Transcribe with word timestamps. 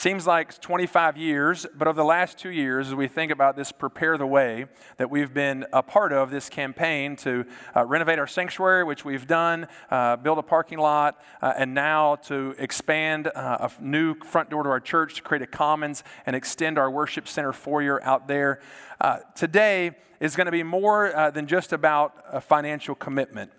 Seems 0.00 0.26
like 0.26 0.58
25 0.62 1.18
years, 1.18 1.66
but 1.76 1.86
over 1.86 1.94
the 1.94 2.06
last 2.06 2.38
two 2.38 2.48
years, 2.48 2.88
as 2.88 2.94
we 2.94 3.06
think 3.06 3.30
about 3.30 3.54
this 3.54 3.70
Prepare 3.70 4.16
the 4.16 4.26
Way 4.26 4.64
that 4.96 5.10
we've 5.10 5.34
been 5.34 5.66
a 5.74 5.82
part 5.82 6.14
of, 6.14 6.30
this 6.30 6.48
campaign 6.48 7.16
to 7.16 7.44
uh, 7.76 7.84
renovate 7.84 8.18
our 8.18 8.26
sanctuary, 8.26 8.82
which 8.82 9.04
we've 9.04 9.26
done, 9.26 9.68
uh, 9.90 10.16
build 10.16 10.38
a 10.38 10.42
parking 10.42 10.78
lot, 10.78 11.20
uh, 11.42 11.52
and 11.54 11.74
now 11.74 12.16
to 12.16 12.54
expand 12.56 13.26
uh, 13.26 13.68
a 13.68 13.70
new 13.78 14.14
front 14.20 14.48
door 14.48 14.62
to 14.62 14.70
our 14.70 14.80
church 14.80 15.16
to 15.16 15.22
create 15.22 15.42
a 15.42 15.46
commons 15.46 16.02
and 16.24 16.34
extend 16.34 16.78
our 16.78 16.90
worship 16.90 17.28
center 17.28 17.52
foyer 17.52 18.02
out 18.02 18.26
there. 18.26 18.58
Uh, 19.02 19.18
today 19.34 19.90
is 20.18 20.34
going 20.34 20.46
to 20.46 20.50
be 20.50 20.62
more 20.62 21.14
uh, 21.14 21.30
than 21.30 21.46
just 21.46 21.74
about 21.74 22.14
a 22.32 22.40
financial 22.40 22.94
commitment. 22.94 23.52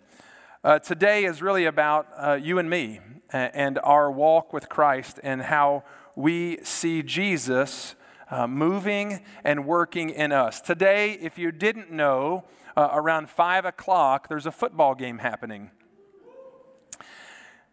today 0.84 1.26
is 1.26 1.40
really 1.44 1.66
about 1.66 2.42
you 2.42 2.58
and 2.58 2.68
me 2.68 3.00
and 3.30 3.78
our 3.84 4.12
walk 4.12 4.52
with 4.54 4.70
Christ 4.70 5.20
and 5.22 5.44
how 5.44 5.84
we 6.16 6.60
see 6.64 7.04
Jesus 7.04 7.96
uh, 8.30 8.48
moving 8.48 9.22
and 9.44 9.66
working 9.66 10.10
in 10.10 10.32
us. 10.32 10.62
Today, 10.62 11.14
if 11.14 11.38
you 11.38 11.52
didn't 11.52 11.92
know, 11.92 12.46
uh, 12.76 12.90
around 12.94 13.30
5 13.30 13.66
o'clock, 13.66 14.30
there's 14.30 14.46
a 14.46 14.52
football 14.52 14.96
game 14.96 15.18
happening. 15.18 15.72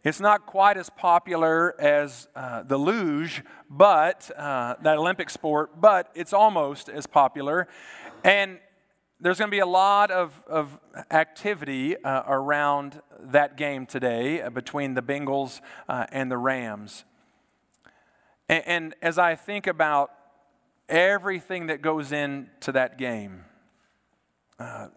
It's 0.04 0.20
not 0.20 0.46
quite 0.46 0.76
as 0.76 0.90
popular 0.90 1.78
as 1.80 2.28
uh, 2.34 2.62
the 2.62 2.78
luge, 2.78 3.42
but 3.68 4.30
uh, 4.36 4.76
that 4.82 4.96
Olympic 4.96 5.28
sport, 5.28 5.80
but 5.80 6.10
it's 6.14 6.32
almost 6.32 6.88
as 6.88 7.06
popular. 7.06 7.68
And 8.22 8.58
there's 9.20 9.38
going 9.38 9.50
to 9.50 9.54
be 9.54 9.60
a 9.60 9.66
lot 9.66 10.10
of, 10.12 10.40
of 10.48 10.78
activity 11.10 11.96
uh, 11.96 12.22
around 12.28 13.02
that 13.20 13.56
game 13.56 13.86
today 13.86 14.40
uh, 14.40 14.50
between 14.50 14.94
the 14.94 15.02
Bengals 15.02 15.60
uh, 15.88 16.06
and 16.12 16.30
the 16.30 16.38
Rams. 16.38 17.04
And, 18.48 18.62
and, 18.66 18.94
as 19.02 19.18
I 19.18 19.34
think 19.34 19.66
about 19.66 20.10
everything 20.88 21.66
that 21.66 21.82
goes 21.82 22.12
into 22.12 22.72
that 22.72 22.98
game, 22.98 23.44
uh, 24.58 24.88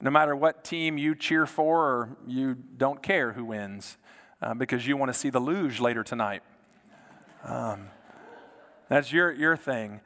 no 0.00 0.10
matter 0.10 0.36
what 0.36 0.64
team 0.64 0.96
you 0.96 1.14
cheer 1.14 1.46
for 1.46 1.80
or 1.80 2.16
you 2.26 2.54
don't 2.54 3.02
care 3.02 3.32
who 3.32 3.44
wins, 3.44 3.96
uh, 4.40 4.54
because 4.54 4.86
you 4.86 4.96
want 4.96 5.12
to 5.12 5.18
see 5.18 5.30
the 5.30 5.40
luge 5.40 5.80
later 5.80 6.04
tonight. 6.04 6.42
Um, 7.44 7.88
that's 8.88 9.12
your, 9.12 9.32
your 9.32 9.56
thing 9.56 10.00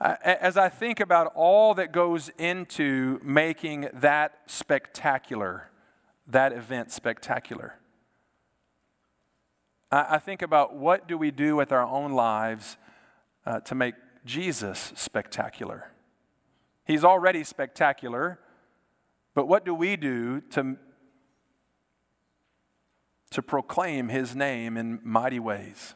as 0.00 0.56
I 0.56 0.68
think 0.68 1.00
about 1.00 1.32
all 1.34 1.74
that 1.74 1.92
goes 1.92 2.30
into 2.38 3.18
making 3.22 3.88
that 3.94 4.38
spectacular, 4.46 5.70
that 6.26 6.52
event 6.52 6.92
spectacular, 6.92 7.78
I 9.90 10.18
think 10.18 10.42
about 10.42 10.74
what 10.74 11.06
do 11.06 11.16
we 11.16 11.30
do 11.30 11.54
with 11.54 11.70
our 11.70 11.86
own 11.86 12.12
lives 12.12 12.76
uh, 13.44 13.60
to 13.60 13.74
make 13.74 13.94
Jesus 14.24 14.92
spectacular. 14.96 15.92
He's 16.84 17.04
already 17.04 17.44
spectacular, 17.44 18.40
but 19.34 19.46
what 19.46 19.64
do 19.64 19.74
we 19.74 19.96
do 19.96 20.40
to, 20.50 20.76
to 23.30 23.42
proclaim 23.42 24.08
his 24.08 24.34
name 24.34 24.76
in 24.76 25.00
mighty 25.04 25.38
ways? 25.38 25.94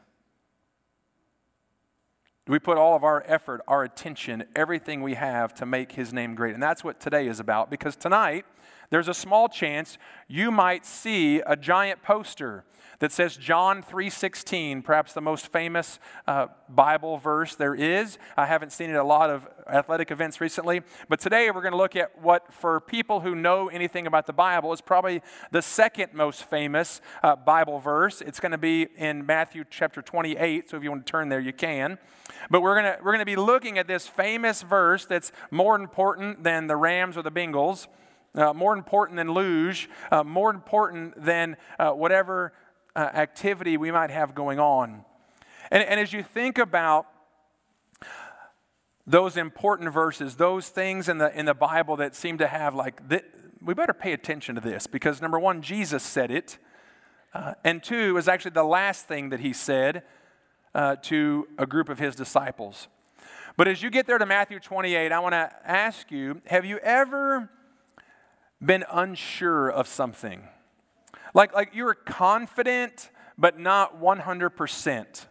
Do 2.46 2.52
we 2.52 2.58
put 2.58 2.78
all 2.78 2.96
of 2.96 3.04
our 3.04 3.24
effort, 3.26 3.60
our 3.68 3.82
attention, 3.82 4.44
everything 4.54 5.02
we 5.02 5.14
have 5.14 5.52
to 5.54 5.66
make 5.66 5.92
his 5.92 6.12
name 6.12 6.34
great? 6.34 6.54
And 6.54 6.62
that's 6.62 6.84
what 6.84 7.00
today 7.00 7.26
is 7.26 7.40
about 7.40 7.70
because 7.70 7.96
tonight 7.96 8.44
there's 8.90 9.08
a 9.08 9.14
small 9.14 9.48
chance 9.48 9.98
you 10.28 10.50
might 10.50 10.84
see 10.84 11.40
a 11.46 11.56
giant 11.56 12.02
poster 12.02 12.64
that 13.00 13.12
says 13.12 13.36
John 13.36 13.82
3:16, 13.82 14.82
perhaps 14.82 15.14
the 15.14 15.22
most 15.22 15.50
famous 15.50 15.98
uh, 16.26 16.48
Bible 16.68 17.16
verse 17.16 17.56
there 17.56 17.74
is. 17.74 18.18
I 18.36 18.46
haven't 18.46 18.72
seen 18.72 18.90
it 18.90 18.94
at 18.94 19.00
a 19.00 19.04
lot 19.04 19.30
of 19.30 19.48
athletic 19.66 20.10
events 20.10 20.40
recently, 20.40 20.82
but 21.08 21.18
today 21.18 21.50
we're 21.50 21.62
going 21.62 21.72
to 21.72 21.78
look 21.78 21.96
at 21.96 22.20
what, 22.20 22.52
for 22.52 22.78
people 22.78 23.20
who 23.20 23.34
know 23.34 23.68
anything 23.68 24.06
about 24.06 24.26
the 24.26 24.32
Bible, 24.34 24.72
is 24.72 24.82
probably 24.82 25.22
the 25.50 25.62
second 25.62 26.12
most 26.12 26.44
famous 26.44 27.00
uh, 27.22 27.36
Bible 27.36 27.78
verse. 27.78 28.20
It's 28.20 28.38
going 28.38 28.52
to 28.52 28.58
be 28.58 28.88
in 28.96 29.24
Matthew 29.24 29.64
chapter 29.68 30.02
28. 30.02 30.68
So 30.68 30.76
if 30.76 30.82
you 30.82 30.90
want 30.90 31.06
to 31.06 31.10
turn 31.10 31.30
there, 31.30 31.40
you 31.40 31.54
can. 31.54 31.98
But 32.50 32.60
we're 32.60 32.80
going 32.80 32.96
to 32.96 32.98
we're 33.02 33.12
going 33.12 33.20
to 33.20 33.24
be 33.24 33.36
looking 33.36 33.78
at 33.78 33.88
this 33.88 34.06
famous 34.06 34.60
verse 34.60 35.06
that's 35.06 35.32
more 35.50 35.74
important 35.74 36.44
than 36.44 36.66
the 36.66 36.76
Rams 36.76 37.16
or 37.16 37.22
the 37.22 37.32
Bengals. 37.32 37.86
Uh, 38.34 38.52
more 38.52 38.74
important 38.74 39.16
than 39.16 39.32
luge, 39.32 39.90
uh, 40.12 40.22
more 40.22 40.50
important 40.50 41.24
than 41.24 41.56
uh, 41.78 41.90
whatever 41.90 42.52
uh, 42.94 43.00
activity 43.00 43.76
we 43.76 43.90
might 43.90 44.10
have 44.10 44.34
going 44.34 44.60
on. 44.60 45.04
And, 45.70 45.82
and 45.82 45.98
as 45.98 46.12
you 46.12 46.22
think 46.22 46.58
about 46.58 47.06
those 49.06 49.36
important 49.36 49.92
verses, 49.92 50.36
those 50.36 50.68
things 50.68 51.08
in 51.08 51.18
the, 51.18 51.36
in 51.36 51.46
the 51.46 51.54
Bible 51.54 51.96
that 51.96 52.14
seem 52.14 52.38
to 52.38 52.46
have 52.46 52.74
like, 52.74 53.08
th- 53.08 53.24
we 53.60 53.74
better 53.74 53.92
pay 53.92 54.12
attention 54.12 54.54
to 54.54 54.60
this 54.60 54.86
because 54.86 55.20
number 55.20 55.38
one, 55.38 55.62
Jesus 55.62 56.02
said 56.02 56.30
it. 56.30 56.58
Uh, 57.34 57.54
and 57.64 57.82
two 57.82 58.16
is 58.16 58.28
actually 58.28 58.52
the 58.52 58.64
last 58.64 59.06
thing 59.06 59.30
that 59.30 59.40
he 59.40 59.52
said 59.52 60.02
uh, 60.74 60.96
to 60.96 61.48
a 61.58 61.66
group 61.66 61.88
of 61.88 61.98
his 61.98 62.14
disciples. 62.14 62.88
But 63.56 63.68
as 63.68 63.82
you 63.82 63.90
get 63.90 64.06
there 64.06 64.18
to 64.18 64.26
Matthew 64.26 64.60
28, 64.60 65.12
I 65.12 65.18
want 65.18 65.32
to 65.32 65.52
ask 65.64 66.10
you 66.10 66.40
have 66.46 66.64
you 66.64 66.78
ever 66.78 67.50
been 68.64 68.84
unsure 68.90 69.68
of 69.70 69.86
something? 69.88 70.42
Like, 71.34 71.54
like 71.54 71.70
you're 71.74 71.94
confident, 71.94 73.10
but 73.38 73.58
not 73.58 74.00
100%. 74.00 75.26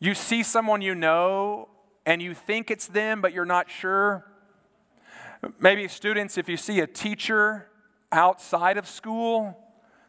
You 0.00 0.14
see 0.14 0.42
someone 0.42 0.80
you 0.80 0.94
know 0.94 1.68
and 2.06 2.22
you 2.22 2.34
think 2.34 2.70
it's 2.70 2.86
them, 2.86 3.20
but 3.20 3.32
you're 3.32 3.44
not 3.44 3.70
sure. 3.70 4.24
Maybe 5.60 5.86
students, 5.88 6.38
if 6.38 6.48
you 6.48 6.56
see 6.56 6.80
a 6.80 6.86
teacher 6.86 7.68
outside 8.10 8.76
of 8.76 8.88
school, 8.88 9.56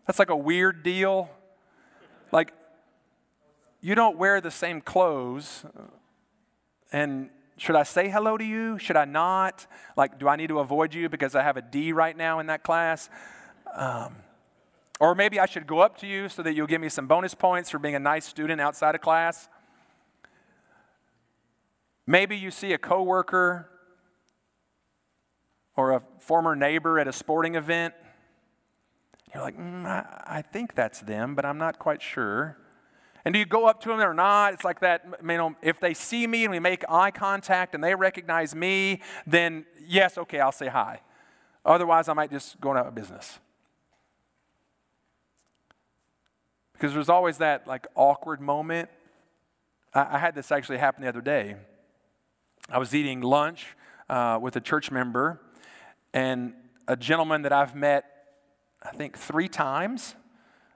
that's 0.08 0.18
like 0.18 0.29
a 0.29 0.35
weird 0.35 0.81
deal. 0.81 1.29
Like, 2.31 2.53
you 3.81 3.96
don't 3.96 4.18
wear 4.18 4.41
the 4.41 4.52
same 4.52 4.81
clothes. 4.81 5.66
And 6.91 7.29
should 7.59 7.75
I 7.75 7.84
say 7.84 8.09
hello 8.09 8.38
to 8.38 8.44
you? 8.44 8.80
Should 8.80 8.96
I 8.96 9.06
not? 9.06 9.68
Like, 9.97 10.18
do 10.18 10.28
I 10.28 10.36
need 10.36 10.47
to 10.47 10.59
avoid 10.59 10.94
you 10.94 11.09
because 11.09 11.36
I 11.36 11.44
have 11.44 11.58
a 11.58 11.62
D 11.62 11.92
right 11.92 12.16
now 12.16 12.40
in 12.40 12.47
that 12.47 12.64
class? 12.64 13.09
Um, 13.75 14.16
or 15.00 15.14
maybe 15.14 15.40
I 15.40 15.46
should 15.46 15.68
go 15.68 15.80
up 15.80 15.97
to 16.00 16.08
you 16.08 16.30
so 16.30 16.42
that 16.44 16.53
you'll 16.53 16.68
give 16.68 16.81
me 16.81 16.90
some 16.90 17.08
bonus 17.08 17.34
points 17.34 17.70
for 17.70 17.80
being 17.80 17.96
a 17.96 18.00
nice 18.00 18.25
student 18.25 18.62
outside 18.62 18.96
of 18.96 19.02
class. 19.02 19.50
Maybe 22.08 22.38
you 22.38 22.50
see 22.50 22.74
a 22.74 22.78
coworker 22.78 23.70
or 25.76 25.91
a 25.91 26.02
former 26.20 26.56
neighbor 26.56 26.97
at 26.97 27.08
a 27.08 27.14
sporting 27.14 27.56
event. 27.56 27.94
You're 29.34 29.44
like, 29.44 29.58
mm, 29.58 29.86
I, 29.86 30.24
I 30.26 30.41
think 30.41 30.76
that's 30.76 31.02
them, 31.02 31.36
but 31.36 31.46
I'm 31.46 31.58
not 31.58 31.78
quite 31.78 32.02
sure. 32.02 32.58
And 33.25 33.34
do 33.34 33.40
you 33.40 33.46
go 33.46 33.66
up 33.66 33.81
to 33.81 33.90
them 33.90 34.00
or 34.00 34.13
not? 34.13 34.53
It's 34.53 34.63
like 34.63 34.80
that, 34.80 35.06
you 35.22 35.38
know, 35.38 35.56
if 35.62 35.80
they 35.80 35.94
see 35.94 36.25
me 36.25 36.46
and 36.46 36.52
we 36.52 36.59
make 36.59 36.84
eye 36.90 37.12
contact 37.12 37.75
and 37.75 37.84
they 37.84 37.94
recognize 37.96 38.56
me, 38.56 39.02
then 39.28 39.66
yes, 39.85 40.18
okay, 40.18 40.40
I'll 40.40 40.52
say 40.52 40.68
hi. 40.68 41.02
Otherwise, 41.66 42.08
I 42.08 42.13
might 42.13 42.31
just 42.31 42.59
go 42.62 42.75
out 42.75 42.88
of 42.88 42.96
business. 42.96 43.40
Because 46.74 46.94
there's 46.94 47.09
always 47.09 47.40
that 47.40 47.68
like 47.68 47.88
awkward 47.96 48.40
moment. 48.40 48.90
I, 49.94 50.16
I, 50.16 50.18
had 50.18 50.34
this 50.34 50.50
actually 50.50 50.78
happen 50.78 51.03
the 51.03 51.09
other 51.09 51.22
day. 51.22 51.58
I 52.69 52.78
was 52.78 52.96
eating 52.96 53.19
lunch 53.19 53.75
uh, 54.09 54.40
with 54.41 54.56
a 54.56 54.62
church 54.62 54.90
member, 54.90 55.41
and 56.13 56.53
a 56.88 56.96
gentleman 56.96 57.41
that 57.41 57.52
I've 57.52 57.75
met, 57.75 58.06
I 58.81 58.91
think, 58.91 59.18
three 59.18 59.50
times. 59.50 60.16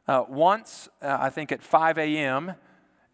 Uh, 0.07 0.25
once, 0.27 0.89
uh, 1.01 1.17
I 1.19 1.29
think 1.29 1.51
at 1.51 1.63
5 1.63 1.97
a.m. 1.97 2.55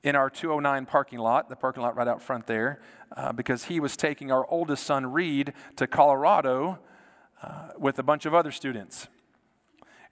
in 0.03 0.15
our 0.15 0.29
209 0.29 0.85
parking 0.87 1.19
lot, 1.19 1.47
the 1.47 1.55
parking 1.55 1.83
lot 1.83 1.95
right 1.95 2.07
out 2.07 2.21
front 2.21 2.47
there, 2.47 2.81
uh, 3.15 3.31
because 3.31 3.65
he 3.65 3.79
was 3.79 3.95
taking 3.95 4.31
our 4.31 4.49
oldest 4.49 4.83
son, 4.83 5.11
Reed, 5.11 5.53
to 5.75 5.85
Colorado 5.85 6.79
uh, 7.43 7.69
with 7.77 7.99
a 7.99 8.03
bunch 8.03 8.25
of 8.25 8.33
other 8.33 8.51
students. 8.51 9.07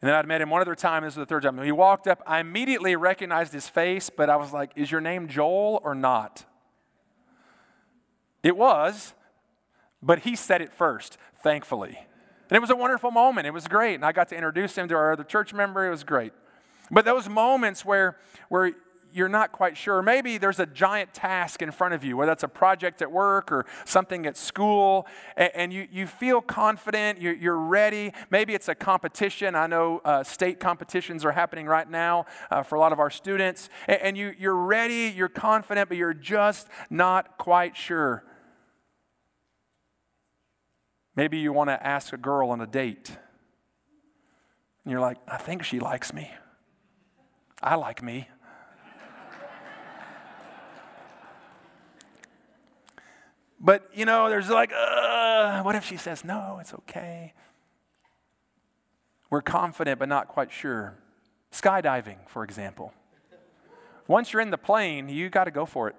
And 0.02 0.08
then 0.08 0.14
I'd 0.16 0.28
met 0.28 0.42
him 0.42 0.52
one 0.52 0.62
other 0.62 0.76
time. 0.76 1.04
This 1.04 1.16
was 1.16 1.24
the 1.24 1.26
third 1.26 1.44
time. 1.44 1.58
he 1.64 1.72
walked 1.72 2.08
up. 2.08 2.22
I 2.28 2.40
immediately 2.40 2.96
recognized 2.96 3.54
his 3.54 3.68
face, 3.68 4.12
but 4.12 4.30
I 4.30 4.36
was 4.36 4.54
like, 4.54 4.72
Is 4.76 4.92
your 4.92 5.02
name 5.02 5.28
Joel 5.28 5.82
or 5.84 5.96
not? 5.96 6.46
It 8.44 8.56
was, 8.56 9.16
but 10.04 10.20
he 10.20 10.36
said 10.36 10.62
it 10.62 10.72
first, 10.72 11.18
thankfully. 11.42 11.98
And 12.50 12.56
it 12.56 12.60
was 12.60 12.70
a 12.70 12.76
wonderful 12.76 13.10
moment. 13.10 13.48
It 13.48 13.52
was 13.52 13.68
great. 13.68 13.96
And 13.96 14.06
I 14.06 14.12
got 14.12 14.30
to 14.30 14.36
introduce 14.36 14.78
him 14.78 14.88
to 14.90 14.96
our 14.96 15.14
other 15.14 15.24
church 15.24 15.54
member. 15.54 15.86
It 15.86 15.90
was 15.90 16.04
great. 16.04 16.32
But 16.90 17.06
those 17.06 17.28
moments 17.28 17.84
where, 17.84 18.18
where 18.50 18.74
you're 19.18 19.30
not 19.30 19.52
quite 19.52 19.76
sure. 19.76 20.02
Maybe 20.02 20.38
there's 20.38 20.60
a 20.60 20.66
giant 20.66 21.14
task 21.14 21.62
in 21.62 21.72
front 21.72 21.94
of 21.94 22.04
you, 22.04 22.16
whether 22.16 22.32
that's 22.32 22.44
a 22.44 22.48
project 22.48 23.02
at 23.02 23.12
work 23.12 23.52
or 23.52 23.66
something 23.86 24.26
at 24.26 24.38
school, 24.38 25.08
and, 25.36 25.52
and 25.56 25.74
you, 25.74 25.88
you 25.92 26.08
feel 26.08 26.42
confident, 26.42 27.20
you're, 27.20 27.36
you're, 27.36 27.58
ready. 27.58 28.14
Maybe 28.30 28.54
it's 28.54 28.68
a 28.70 28.76
competition. 28.76 29.56
I 29.56 29.68
know 29.68 30.00
uh, 30.06 30.24
state 30.24 30.60
competitions 30.60 31.26
are 31.26 31.32
happening 31.32 31.66
right 31.66 31.90
now 31.90 32.26
uh, 32.52 32.62
for 32.62 32.76
a 32.76 32.80
lot 32.80 32.94
of 32.94 33.00
our 33.00 33.10
students, 33.10 33.70
and, 33.88 34.00
and 34.02 34.18
you, 34.18 34.34
you're 34.38 34.56
ready, 34.56 35.12
you're 35.16 35.28
confident, 35.28 35.90
but 35.90 35.98
you're 35.98 36.14
just 36.14 36.68
not 36.90 37.38
quite 37.38 37.76
sure. 37.76 38.24
Maybe 41.16 41.40
you 41.40 41.52
want 41.52 41.72
to 41.72 41.86
ask 41.86 42.14
a 42.14 42.18
girl 42.18 42.52
on 42.52 42.62
a 42.62 42.68
date, 42.68 43.10
and 44.84 44.92
you're 44.92 45.02
like, 45.02 45.18
I 45.28 45.38
think 45.38 45.64
she 45.64 45.80
likes 45.80 46.14
me. 46.14 46.30
I 47.62 47.76
like 47.76 48.04
me. 48.04 48.28
But, 53.60 53.90
you 53.94 54.06
know, 54.06 54.30
there's 54.30 54.50
like, 54.50 54.72
uh, 54.72 55.62
what 55.64 55.76
if 55.76 55.84
she 55.84 55.98
says, 55.98 56.24
no, 56.24 56.60
it's 56.62 56.74
okay? 56.74 57.34
We're 59.30 59.42
confident 59.42 60.00
but 60.00 60.08
not 60.08 60.28
quite 60.28 60.52
sure. 60.52 60.96
Skydiving, 61.52 62.18
for 62.28 62.44
example. 62.44 62.94
Once 64.08 64.32
you're 64.32 64.42
in 64.42 64.52
the 64.52 64.58
plane, 64.58 65.10
you 65.10 65.30
got 65.30 65.46
to 65.46 65.52
go 65.52 65.66
for 65.66 65.90
it. 65.90 65.96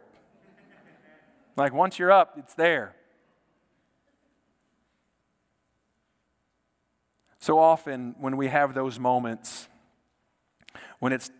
Like, 1.56 1.74
once 1.74 1.98
you're 1.98 2.12
up, 2.12 2.36
it's 2.38 2.54
there. 2.54 2.94
So 7.40 7.58
often, 7.58 8.14
when 8.18 8.36
we 8.36 8.48
have 8.48 8.74
those 8.74 8.98
moments, 8.98 9.68
when 11.00 11.12
it's 11.12 11.30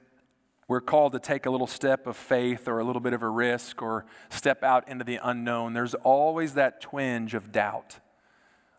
we're 0.69 0.83
called 0.83 1.13
to 1.13 1.19
take 1.19 1.47
a 1.47 1.51
little 1.51 1.67
step 1.67 2.07
of 2.07 2.15
faith 2.15 2.69
or 2.69 2.79
a 2.79 2.85
little 2.85 3.01
bit 3.01 3.15
of 3.15 3.23
a 3.23 3.29
risk 3.29 3.81
or 3.81 4.05
step 4.29 4.63
out 4.63 4.87
into 4.87 5.03
the 5.03 5.19
unknown, 5.23 5.73
there's 5.73 5.95
always 5.95 6.55
that 6.55 6.83
twinge 6.83 7.33
of 7.33 7.51
doubt. 7.51 8.01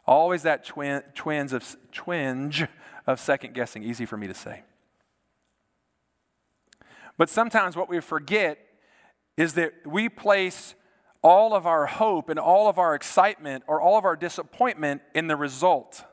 Always 0.05 0.43
that 0.43 0.63
twin, 0.63 1.01
twinge, 1.15 1.51
of, 1.51 1.77
twinge 1.91 2.65
of 3.07 3.19
second 3.19 3.55
guessing. 3.55 3.83
Easy 3.83 4.05
for 4.05 4.17
me 4.17 4.27
to 4.27 4.33
say. 4.35 4.61
But 7.17 7.29
sometimes 7.29 7.75
what 7.75 7.89
we 7.89 7.99
forget 7.99 8.59
is 9.35 9.53
that 9.55 9.73
we 9.85 10.09
place 10.09 10.75
all 11.23 11.53
of 11.55 11.65
our 11.65 11.87
hope 11.87 12.29
and 12.29 12.39
all 12.39 12.69
of 12.69 12.77
our 12.77 12.93
excitement 12.93 13.63
or 13.67 13.81
all 13.81 13.97
of 13.97 14.05
our 14.05 14.15
disappointment 14.15 15.01
in 15.15 15.27
the 15.27 15.35
result. 15.35 16.03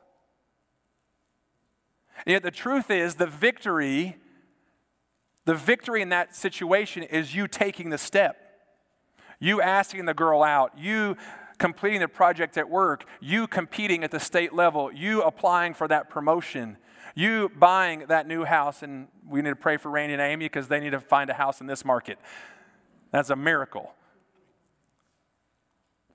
And 2.25 2.33
yet 2.33 2.43
the 2.43 2.51
truth 2.51 2.91
is, 2.91 3.17
the 3.17 3.27
victory 3.27 4.17
the 5.47 5.55
victory 5.55 6.03
in 6.03 6.11
that 6.11 6.35
situation 6.35 7.05
is 7.05 7.35
you 7.35 7.49
taking 7.49 7.91
the 7.91 7.99
step, 7.99 8.37
you 9.39 9.63
asking 9.63 10.05
the 10.05 10.13
girl 10.13 10.43
out, 10.43 10.77
you 10.77 11.17
completing 11.59 12.01
the 12.01 12.09
project 12.09 12.59
at 12.59 12.69
work, 12.69 13.05
you 13.21 13.47
competing 13.47 14.05
at 14.05 14.11
the 14.11 14.21
state 14.21 14.53
level, 14.53 14.93
you 14.93 15.23
applying 15.23 15.73
for 15.73 15.87
that 15.89 16.11
promotion, 16.11 16.77
you 17.15 17.51
buying 17.59 18.05
that 18.09 18.27
new 18.27 18.45
house. 18.45 18.83
And 18.83 19.07
we 19.27 19.41
need 19.41 19.51
to 19.51 19.57
pray 19.57 19.77
for 19.77 19.89
Randy 19.89 20.15
and 20.15 20.21
Amy 20.21 20.47
because 20.47 20.67
they 20.69 20.81
need 20.81 20.91
to 20.91 21.01
find 21.01 21.31
a 21.31 21.35
house 21.35 21.61
in 21.61 21.69
this 21.69 21.85
market. 21.85 22.19
That's 23.13 23.31
a 23.31 23.37
miracle. 23.37 23.93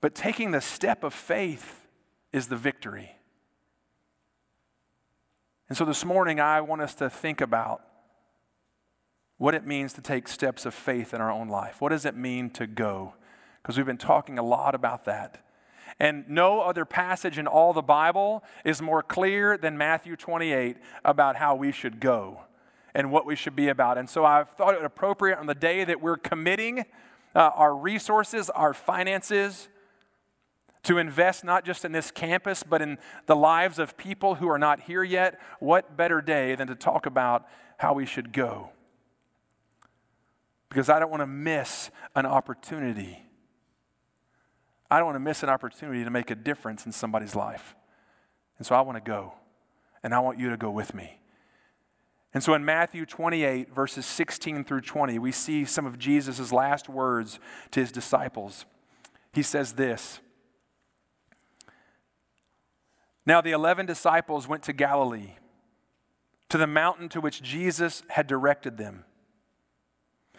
But 0.02 0.14
taking 0.14 0.50
the 0.50 0.60
step 0.60 1.04
of 1.04 1.14
faith 1.14 1.86
is 2.32 2.48
the 2.48 2.56
victory. 2.56 3.16
And 5.70 5.78
so 5.78 5.86
this 5.86 6.04
morning, 6.04 6.38
I 6.38 6.60
want 6.60 6.82
us 6.82 6.94
to 6.96 7.08
think 7.08 7.40
about 7.40 7.82
what 9.42 9.56
it 9.56 9.66
means 9.66 9.92
to 9.92 10.00
take 10.00 10.28
steps 10.28 10.64
of 10.64 10.72
faith 10.72 11.12
in 11.12 11.20
our 11.20 11.28
own 11.28 11.48
life. 11.48 11.80
What 11.80 11.88
does 11.88 12.06
it 12.06 12.14
mean 12.14 12.48
to 12.50 12.64
go? 12.64 13.14
Because 13.60 13.76
we've 13.76 13.84
been 13.84 13.98
talking 13.98 14.38
a 14.38 14.42
lot 14.42 14.72
about 14.72 15.04
that. 15.06 15.44
And 15.98 16.24
no 16.28 16.60
other 16.60 16.84
passage 16.84 17.38
in 17.38 17.48
all 17.48 17.72
the 17.72 17.82
Bible 17.82 18.44
is 18.64 18.80
more 18.80 19.02
clear 19.02 19.58
than 19.58 19.76
Matthew 19.76 20.14
28 20.14 20.76
about 21.04 21.34
how 21.34 21.56
we 21.56 21.72
should 21.72 21.98
go 21.98 22.42
and 22.94 23.10
what 23.10 23.26
we 23.26 23.34
should 23.34 23.56
be 23.56 23.66
about. 23.66 23.98
And 23.98 24.08
so 24.08 24.24
I've 24.24 24.48
thought 24.50 24.74
it 24.74 24.84
appropriate 24.84 25.40
on 25.40 25.46
the 25.46 25.56
day 25.56 25.82
that 25.82 26.00
we're 26.00 26.18
committing 26.18 26.84
uh, 27.34 27.50
our 27.56 27.74
resources, 27.74 28.48
our 28.50 28.72
finances, 28.72 29.68
to 30.84 30.98
invest 30.98 31.42
not 31.42 31.64
just 31.64 31.84
in 31.84 31.90
this 31.90 32.12
campus, 32.12 32.62
but 32.62 32.80
in 32.80 32.96
the 33.26 33.34
lives 33.34 33.80
of 33.80 33.96
people 33.96 34.36
who 34.36 34.48
are 34.48 34.58
not 34.58 34.82
here 34.82 35.02
yet. 35.02 35.40
What 35.58 35.96
better 35.96 36.20
day 36.20 36.54
than 36.54 36.68
to 36.68 36.76
talk 36.76 37.06
about 37.06 37.44
how 37.78 37.92
we 37.92 38.06
should 38.06 38.32
go? 38.32 38.70
Because 40.72 40.88
I 40.88 40.98
don't 40.98 41.10
want 41.10 41.20
to 41.20 41.26
miss 41.26 41.90
an 42.14 42.24
opportunity. 42.24 43.22
I 44.90 44.96
don't 44.96 45.04
want 45.04 45.16
to 45.16 45.20
miss 45.20 45.42
an 45.42 45.50
opportunity 45.50 46.02
to 46.02 46.08
make 46.08 46.30
a 46.30 46.34
difference 46.34 46.86
in 46.86 46.92
somebody's 46.92 47.36
life. 47.36 47.76
And 48.56 48.66
so 48.66 48.74
I 48.74 48.80
want 48.80 48.96
to 48.96 49.06
go, 49.06 49.34
and 50.02 50.14
I 50.14 50.20
want 50.20 50.38
you 50.38 50.48
to 50.48 50.56
go 50.56 50.70
with 50.70 50.94
me. 50.94 51.20
And 52.32 52.42
so 52.42 52.54
in 52.54 52.64
Matthew 52.64 53.04
28, 53.04 53.74
verses 53.74 54.06
16 54.06 54.64
through 54.64 54.80
20, 54.80 55.18
we 55.18 55.30
see 55.30 55.66
some 55.66 55.84
of 55.84 55.98
Jesus' 55.98 56.50
last 56.52 56.88
words 56.88 57.38
to 57.72 57.80
his 57.80 57.92
disciples. 57.92 58.64
He 59.34 59.42
says 59.42 59.74
this 59.74 60.20
Now 63.26 63.42
the 63.42 63.50
eleven 63.50 63.84
disciples 63.84 64.48
went 64.48 64.62
to 64.62 64.72
Galilee, 64.72 65.32
to 66.48 66.56
the 66.56 66.66
mountain 66.66 67.10
to 67.10 67.20
which 67.20 67.42
Jesus 67.42 68.04
had 68.08 68.26
directed 68.26 68.78
them. 68.78 69.04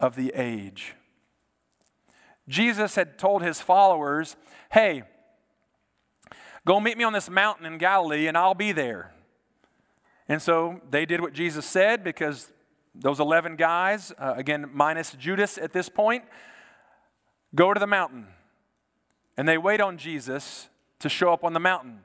of 0.00 0.16
the 0.16 0.32
age. 0.34 0.94
Jesus 2.48 2.94
had 2.94 3.18
told 3.18 3.42
his 3.42 3.60
followers, 3.60 4.36
Hey, 4.70 5.02
go 6.66 6.80
meet 6.80 6.96
me 6.96 7.04
on 7.04 7.12
this 7.12 7.28
mountain 7.30 7.66
in 7.66 7.78
Galilee 7.78 8.26
and 8.26 8.36
I'll 8.36 8.54
be 8.54 8.72
there. 8.72 9.12
And 10.28 10.42
so 10.42 10.80
they 10.90 11.06
did 11.06 11.20
what 11.20 11.32
Jesus 11.32 11.64
said 11.64 12.02
because 12.02 12.50
those 12.94 13.20
11 13.20 13.56
guys, 13.56 14.12
uh, 14.18 14.34
again, 14.36 14.68
minus 14.72 15.12
Judas 15.12 15.58
at 15.58 15.72
this 15.72 15.88
point, 15.88 16.24
go 17.54 17.72
to 17.72 17.78
the 17.78 17.86
mountain. 17.86 18.26
And 19.36 19.46
they 19.46 19.58
wait 19.58 19.80
on 19.80 19.98
Jesus 19.98 20.68
to 21.00 21.08
show 21.08 21.32
up 21.32 21.44
on 21.44 21.52
the 21.52 21.60
mountain. 21.60 22.00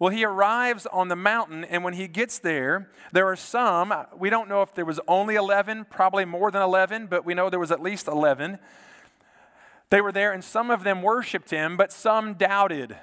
Well, 0.00 0.10
he 0.10 0.24
arrives 0.24 0.86
on 0.86 1.08
the 1.08 1.14
mountain, 1.14 1.62
and 1.62 1.84
when 1.84 1.92
he 1.92 2.08
gets 2.08 2.38
there, 2.38 2.88
there 3.12 3.28
are 3.28 3.36
some, 3.36 3.92
we 4.16 4.30
don't 4.30 4.48
know 4.48 4.62
if 4.62 4.74
there 4.74 4.86
was 4.86 4.98
only 5.06 5.34
11, 5.34 5.84
probably 5.90 6.24
more 6.24 6.50
than 6.50 6.62
11, 6.62 7.08
but 7.08 7.26
we 7.26 7.34
know 7.34 7.50
there 7.50 7.60
was 7.60 7.70
at 7.70 7.82
least 7.82 8.08
11. 8.08 8.58
They 9.90 10.00
were 10.00 10.10
there, 10.10 10.32
and 10.32 10.42
some 10.42 10.70
of 10.70 10.84
them 10.84 11.02
worshiped 11.02 11.50
him, 11.50 11.76
but 11.76 11.92
some 11.92 12.32
doubted. 12.32 12.96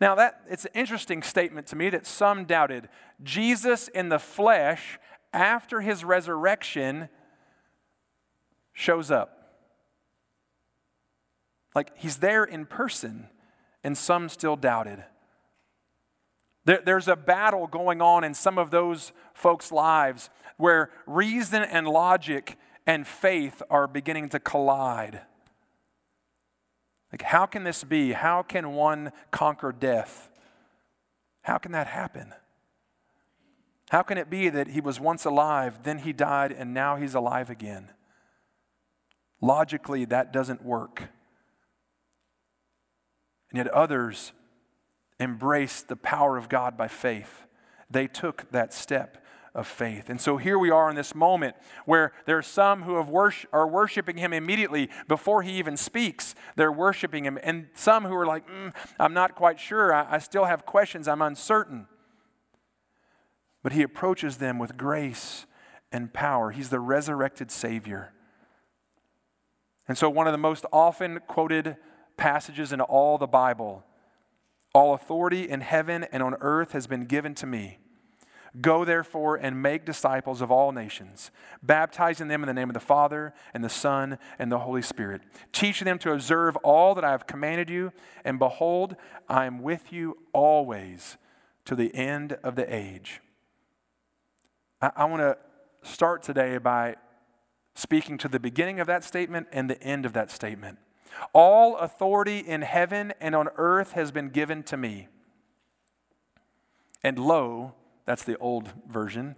Now, 0.00 0.14
that 0.14 0.40
it's 0.48 0.66
an 0.66 0.72
interesting 0.74 1.20
statement 1.20 1.66
to 1.68 1.76
me 1.76 1.90
that 1.90 2.06
some 2.06 2.44
doubted. 2.44 2.88
Jesus 3.24 3.88
in 3.88 4.08
the 4.08 4.20
flesh, 4.20 5.00
after 5.32 5.80
his 5.80 6.04
resurrection, 6.04 7.08
shows 8.72 9.10
up. 9.10 9.32
Like 11.74 11.90
he's 11.96 12.18
there 12.18 12.44
in 12.44 12.66
person 12.66 13.30
and 13.84 13.96
some 13.96 14.28
still 14.28 14.56
doubted. 14.56 15.04
There, 16.64 16.82
there's 16.84 17.08
a 17.08 17.16
battle 17.16 17.66
going 17.66 18.02
on 18.02 18.24
in 18.24 18.34
some 18.34 18.58
of 18.58 18.70
those 18.70 19.12
folks' 19.34 19.70
lives 19.70 20.30
where 20.56 20.90
reason 21.06 21.62
and 21.62 21.86
logic 21.86 22.58
and 22.86 23.06
faith 23.06 23.62
are 23.70 23.86
beginning 23.86 24.28
to 24.30 24.40
collide. 24.40 25.22
Like, 27.12 27.22
how 27.22 27.46
can 27.46 27.64
this 27.64 27.84
be? 27.84 28.12
How 28.12 28.42
can 28.42 28.72
one 28.72 29.12
conquer 29.30 29.72
death? 29.72 30.30
How 31.42 31.58
can 31.58 31.72
that 31.72 31.86
happen? 31.86 32.34
How 33.90 34.02
can 34.02 34.18
it 34.18 34.28
be 34.28 34.48
that 34.48 34.68
he 34.68 34.80
was 34.80 34.98
once 34.98 35.24
alive, 35.24 35.84
then 35.84 36.00
he 36.00 36.12
died, 36.12 36.50
and 36.50 36.74
now 36.74 36.96
he's 36.96 37.14
alive 37.14 37.50
again? 37.50 37.92
Logically, 39.40 40.04
that 40.06 40.32
doesn't 40.32 40.64
work. 40.64 41.04
And 43.50 43.58
yet 43.58 43.68
others 43.68 44.32
embraced 45.18 45.88
the 45.88 45.96
power 45.96 46.36
of 46.36 46.48
God 46.48 46.76
by 46.76 46.88
faith. 46.88 47.46
They 47.90 48.06
took 48.06 48.50
that 48.50 48.74
step 48.74 49.24
of 49.56 49.66
faith. 49.66 50.10
And 50.10 50.20
so 50.20 50.36
here 50.36 50.58
we 50.58 50.70
are 50.70 50.90
in 50.90 50.96
this 50.96 51.14
moment 51.14 51.56
where 51.86 52.12
there 52.26 52.36
are 52.36 52.42
some 52.42 52.82
who 52.82 52.94
are 52.94 53.66
worshiping 53.66 54.18
him 54.18 54.34
immediately 54.34 54.90
before 55.08 55.42
he 55.42 55.52
even 55.52 55.78
speaks. 55.78 56.34
They're 56.56 56.70
worshiping 56.70 57.24
him. 57.24 57.38
And 57.42 57.68
some 57.74 58.04
who 58.04 58.14
are 58.14 58.26
like, 58.26 58.46
mm, 58.46 58.74
I'm 59.00 59.14
not 59.14 59.34
quite 59.34 59.58
sure. 59.58 59.94
I, 59.94 60.16
I 60.16 60.18
still 60.18 60.44
have 60.44 60.66
questions. 60.66 61.08
I'm 61.08 61.22
uncertain. 61.22 61.86
But 63.62 63.72
he 63.72 63.82
approaches 63.82 64.36
them 64.36 64.58
with 64.58 64.76
grace 64.76 65.46
and 65.90 66.12
power. 66.12 66.50
He's 66.50 66.68
the 66.68 66.80
resurrected 66.80 67.50
Savior. 67.50 68.12
And 69.88 69.96
so, 69.96 70.10
one 70.10 70.26
of 70.26 70.32
the 70.32 70.38
most 70.38 70.66
often 70.72 71.20
quoted 71.26 71.76
passages 72.16 72.72
in 72.72 72.80
all 72.80 73.18
the 73.18 73.26
Bible 73.26 73.84
all 74.76 74.92
authority 74.92 75.48
in 75.48 75.62
heaven 75.62 76.04
and 76.12 76.22
on 76.22 76.36
earth 76.42 76.72
has 76.72 76.86
been 76.86 77.06
given 77.06 77.34
to 77.34 77.46
me. 77.46 77.78
Go 78.60 78.84
therefore 78.84 79.36
and 79.36 79.62
make 79.62 79.86
disciples 79.86 80.42
of 80.42 80.50
all 80.50 80.70
nations, 80.70 81.30
baptizing 81.62 82.28
them 82.28 82.42
in 82.42 82.46
the 82.46 82.54
name 82.54 82.68
of 82.68 82.74
the 82.74 82.80
Father 82.80 83.32
and 83.54 83.64
the 83.64 83.70
Son 83.70 84.18
and 84.38 84.52
the 84.52 84.58
Holy 84.58 84.82
Spirit, 84.82 85.22
teaching 85.50 85.86
them 85.86 85.98
to 86.00 86.12
observe 86.12 86.56
all 86.56 86.94
that 86.94 87.04
I 87.04 87.10
have 87.10 87.26
commanded 87.26 87.70
you, 87.70 87.90
and 88.22 88.38
behold, 88.38 88.96
I 89.30 89.46
am 89.46 89.62
with 89.62 89.92
you 89.94 90.18
always 90.34 91.16
to 91.64 91.74
the 91.74 91.94
end 91.94 92.34
of 92.42 92.54
the 92.54 92.74
age. 92.74 93.22
I, 94.82 94.90
I 94.94 95.04
want 95.06 95.22
to 95.22 95.38
start 95.90 96.22
today 96.22 96.58
by 96.58 96.96
speaking 97.74 98.18
to 98.18 98.28
the 98.28 98.40
beginning 98.40 98.78
of 98.80 98.86
that 98.86 99.04
statement 99.04 99.48
and 99.52 99.70
the 99.70 99.82
end 99.82 100.04
of 100.04 100.12
that 100.12 100.30
statement. 100.30 100.78
All 101.32 101.76
authority 101.76 102.38
in 102.38 102.62
heaven 102.62 103.12
and 103.20 103.34
on 103.34 103.48
earth 103.56 103.92
has 103.92 104.10
been 104.10 104.30
given 104.30 104.62
to 104.64 104.76
me. 104.76 105.08
And 107.02 107.18
lo, 107.18 107.74
that's 108.04 108.24
the 108.24 108.38
old 108.38 108.72
version, 108.88 109.36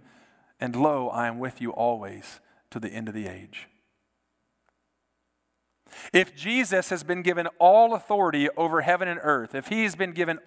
and 0.59 0.75
lo, 0.75 1.09
I 1.09 1.27
am 1.27 1.39
with 1.39 1.61
you 1.61 1.71
always 1.71 2.39
to 2.71 2.79
the 2.79 2.89
end 2.89 3.07
of 3.07 3.13
the 3.13 3.27
age. 3.27 3.67
If 6.13 6.35
Jesus 6.35 6.89
has 6.89 7.03
been 7.03 7.21
given 7.21 7.47
all 7.59 7.93
authority 7.93 8.49
over 8.57 8.81
heaven 8.81 9.07
and 9.07 9.19
earth, 9.21 9.55
if 9.55 9.67
he 9.67 9.83
has 9.83 9.95
been 9.95 10.11
given 10.11 10.39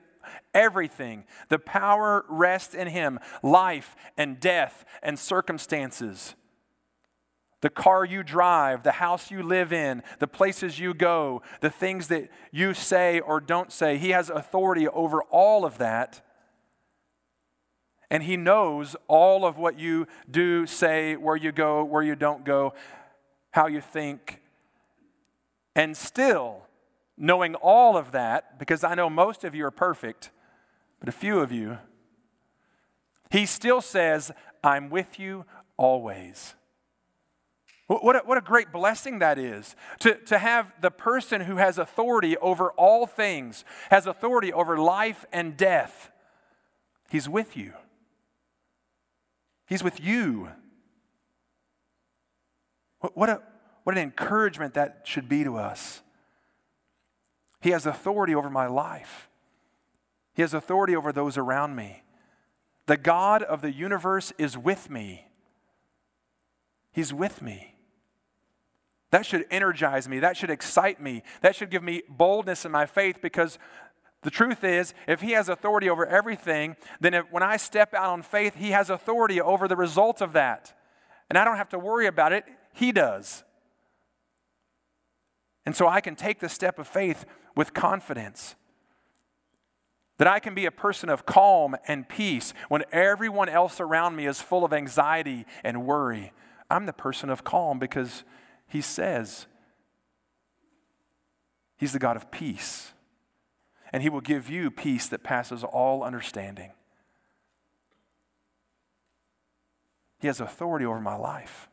everything, 0.55 1.25
the 1.49 1.59
power 1.59 2.25
rests 2.29 2.75
in 2.75 2.89
him 2.89 3.19
life 3.43 3.97
and 4.17 4.39
death 4.39 4.85
and 5.03 5.19
circumstances 5.19 6.35
the 7.63 7.71
car 7.71 8.05
you 8.05 8.23
drive, 8.23 8.83
the 8.83 8.93
house 8.93 9.31
you 9.31 9.43
live 9.43 9.73
in, 9.73 10.03
the 10.19 10.27
places 10.27 10.79
you 10.79 10.93
go, 10.93 11.43
the 11.61 11.71
things 11.71 12.09
that 12.09 12.29
you 12.51 12.75
say 12.75 13.21
or 13.21 13.41
don't 13.41 13.73
say. 13.73 13.97
He 13.97 14.11
has 14.11 14.29
authority 14.29 14.87
over 14.89 15.23
all 15.31 15.65
of 15.65 15.79
that. 15.79 16.27
And 18.11 18.25
He 18.25 18.37
knows 18.37 18.95
all 19.07 19.47
of 19.47 19.57
what 19.57 19.79
you 19.79 20.07
do, 20.31 20.67
say, 20.67 21.17
where 21.17 21.37
you 21.37 21.53
go, 21.53 21.85
where 21.85 22.03
you 22.03 22.17
don't 22.17 22.45
go, 22.45 22.75
how 23.53 23.69
you 23.69 23.81
think. 23.81 24.43
And 25.77 25.97
still, 25.97 26.67
knowing 27.17 27.55
all 27.55 27.97
of 27.97 28.11
that, 28.11 28.59
because 28.59 28.83
I 28.83 28.95
know 28.97 29.09
most 29.09 29.45
of 29.45 29.55
you 29.55 29.65
are 29.65 29.71
perfect, 29.71 30.31
but 30.99 31.09
a 31.09 31.13
few 31.13 31.39
of 31.39 31.53
you, 31.53 31.79
He 33.31 33.47
still 33.47 33.81
says, 33.81 34.33
I'm 34.65 34.91
with 34.91 35.21
you 35.21 35.47
always. 35.77 36.55
What 38.01 38.17
a, 38.17 38.19
what 38.21 38.39
a 38.39 38.43
great 38.43 38.73
blessing 38.73 39.19
that 39.19 39.39
is 39.39 39.77
to, 40.01 40.15
to 40.27 40.39
have 40.39 40.73
the 40.81 40.91
person 40.91 41.43
who 41.43 41.57
has 41.57 41.79
authority 41.79 42.37
over 42.39 42.71
all 42.73 43.07
things, 43.07 43.65
has 43.91 44.07
authority 44.07 44.53
over 44.53 44.79
life 44.79 45.25
and 45.33 45.57
death. 45.57 46.11
He's 47.11 47.29
with 47.29 47.57
you. 47.57 47.75
He's 49.67 49.83
with 49.83 50.01
you. 50.01 50.49
What, 53.01 53.17
what, 53.17 53.29
a, 53.29 53.43
what 53.85 53.97
an 53.97 54.03
encouragement 54.03 54.75
that 54.75 55.03
should 55.05 55.29
be 55.29 55.45
to 55.45 55.57
us. 55.57 56.03
He 57.61 57.71
has 57.71 57.85
authority 57.85 58.35
over 58.35 58.51
my 58.51 58.67
life, 58.67 59.29
He 60.35 60.43
has 60.43 60.55
authority 60.55 60.97
over 60.97 61.13
those 61.13 61.37
around 61.37 61.77
me. 61.77 62.03
The 62.87 62.97
God 62.97 63.43
of 63.43 63.63
the 63.63 63.73
universe 63.73 64.33
is 64.39 64.59
with 64.59 64.91
me. 64.91 65.29
He's 66.91 67.15
with 67.15 67.41
me. 67.41 67.72
That 69.13 69.27
should 69.27 69.45
energize 69.51 70.09
me. 70.09 70.19
That 70.19 70.37
should 70.37 70.51
excite 70.51 71.01
me. 71.01 71.23
That 71.43 71.55
should 71.55 71.71
give 71.71 71.83
me 71.83 72.03
boldness 72.09 72.65
in 72.65 72.73
my 72.73 72.87
faith 72.87 73.19
because 73.23 73.59
the 74.23 74.31
truth 74.31 74.65
is, 74.65 74.95
if 75.07 75.21
He 75.21 75.33
has 75.33 75.51
authority 75.51 75.91
over 75.91 76.07
everything, 76.07 76.77
then 77.01 77.13
if, 77.13 77.31
when 77.31 77.43
I 77.43 77.59
step 77.59 77.93
out 77.93 78.11
on 78.11 78.23
faith, 78.23 78.57
He 78.57 78.71
has 78.71 78.89
authority 78.89 79.41
over 79.41 79.69
the 79.69 79.77
results 79.77 80.23
of 80.23 80.33
that. 80.33 80.75
And 81.29 81.39
I 81.39 81.45
don't 81.45 81.59
have 81.59 81.69
to 81.71 81.79
worry 81.79 82.07
about 82.07 82.33
it, 82.33 82.45
He 82.73 82.91
does. 82.91 83.45
And 85.67 85.77
so 85.77 85.87
I 85.87 86.01
can 86.01 86.17
take 86.17 86.41
the 86.41 86.49
step 86.49 86.79
of 86.79 86.89
faith 86.89 87.27
with 87.55 87.75
confidence. 87.75 88.57
That 90.17 90.27
I 90.27 90.39
can 90.39 90.55
be 90.55 90.65
a 90.65 90.71
person 90.71 91.11
of 91.11 91.27
calm 91.27 91.77
and 91.87 92.09
peace 92.09 92.55
when 92.69 92.85
everyone 92.93 93.51
else 93.51 93.79
around 93.79 94.17
me 94.17 94.27
is 94.27 94.41
full 94.41 94.65
of 94.65 94.73
anxiety 94.73 95.45
and 95.63 95.85
worry. 95.85 96.33
I'm 96.71 96.87
the 96.87 96.93
person 96.95 97.29
of 97.29 97.45
calm 97.45 97.79
because 97.79 98.25
he 98.73 98.81
says 98.81 99.47
He's 101.77 101.93
the 101.93 101.99
God 101.99 102.17
of 102.17 102.31
peace, 102.31 102.93
and 103.93 104.03
He 104.03 104.09
will 104.09 104.23
give 104.23 104.49
you 104.49 104.71
peace 104.71 105.09
that 105.09 105.23
passes 105.23 105.63
all 105.63 106.03
understanding. 106.03 106.71
He 110.21 110.29
has 110.29 110.41
authority 110.41 110.87
over 110.87 111.01
my 111.01 111.17
life. 111.17 111.69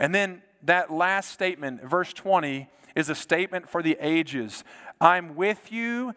And 0.00 0.12
then 0.14 0.42
that 0.62 0.90
last 0.90 1.30
statement, 1.30 1.84
verse 1.84 2.12
20, 2.12 2.68
is 2.96 3.08
a 3.08 3.14
statement 3.14 3.68
for 3.68 3.82
the 3.82 3.96
ages. 4.00 4.64
I'm 5.00 5.36
with 5.36 5.70
you. 5.70 6.14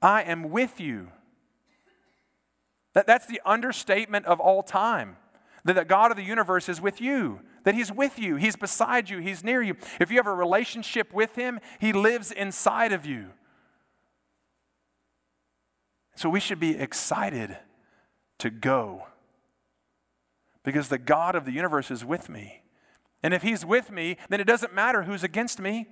I 0.00 0.22
am 0.22 0.50
with 0.50 0.78
you. 0.78 1.08
That, 2.92 3.06
that's 3.06 3.26
the 3.26 3.40
understatement 3.44 4.26
of 4.26 4.38
all 4.38 4.62
time. 4.62 5.16
That 5.64 5.74
the 5.74 5.84
God 5.84 6.10
of 6.10 6.16
the 6.16 6.24
universe 6.24 6.68
is 6.68 6.80
with 6.80 7.00
you 7.00 7.40
that 7.64 7.74
He's 7.74 7.92
with 7.92 8.18
you, 8.18 8.36
He's 8.36 8.56
beside 8.56 9.08
you, 9.08 9.18
He's 9.18 9.44
near 9.44 9.62
you. 9.62 9.76
If 10.00 10.10
you 10.10 10.16
have 10.16 10.26
a 10.26 10.34
relationship 10.34 11.12
with 11.12 11.34
Him, 11.36 11.60
He 11.78 11.92
lives 11.92 12.30
inside 12.30 12.92
of 12.92 13.06
you. 13.06 13.30
So 16.14 16.28
we 16.28 16.40
should 16.40 16.60
be 16.60 16.76
excited 16.76 17.56
to 18.38 18.50
go 18.50 19.06
because 20.62 20.88
the 20.88 20.98
God 20.98 21.34
of 21.34 21.44
the 21.44 21.52
universe 21.52 21.90
is 21.90 22.04
with 22.04 22.28
me. 22.28 22.62
And 23.22 23.32
if 23.32 23.42
He's 23.42 23.64
with 23.64 23.90
me, 23.90 24.16
then 24.28 24.40
it 24.40 24.46
doesn't 24.46 24.74
matter 24.74 25.04
who's 25.04 25.22
against 25.22 25.60
me. 25.60 25.88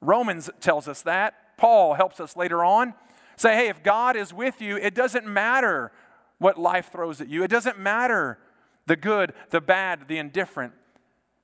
Romans 0.00 0.50
tells 0.60 0.88
us 0.88 1.02
that. 1.02 1.34
Paul 1.56 1.94
helps 1.94 2.20
us 2.20 2.36
later 2.36 2.64
on. 2.64 2.94
Say, 3.36 3.54
hey, 3.54 3.68
if 3.68 3.82
God 3.82 4.16
is 4.16 4.32
with 4.32 4.62
you, 4.62 4.76
it 4.76 4.94
doesn't 4.94 5.26
matter 5.26 5.92
what 6.38 6.58
life 6.58 6.90
throws 6.92 7.20
at 7.20 7.28
you. 7.28 7.42
It 7.42 7.48
doesn't 7.48 7.78
matter 7.78 8.38
the 8.86 8.96
good, 8.96 9.32
the 9.50 9.60
bad, 9.60 10.08
the 10.08 10.18
indifferent. 10.18 10.72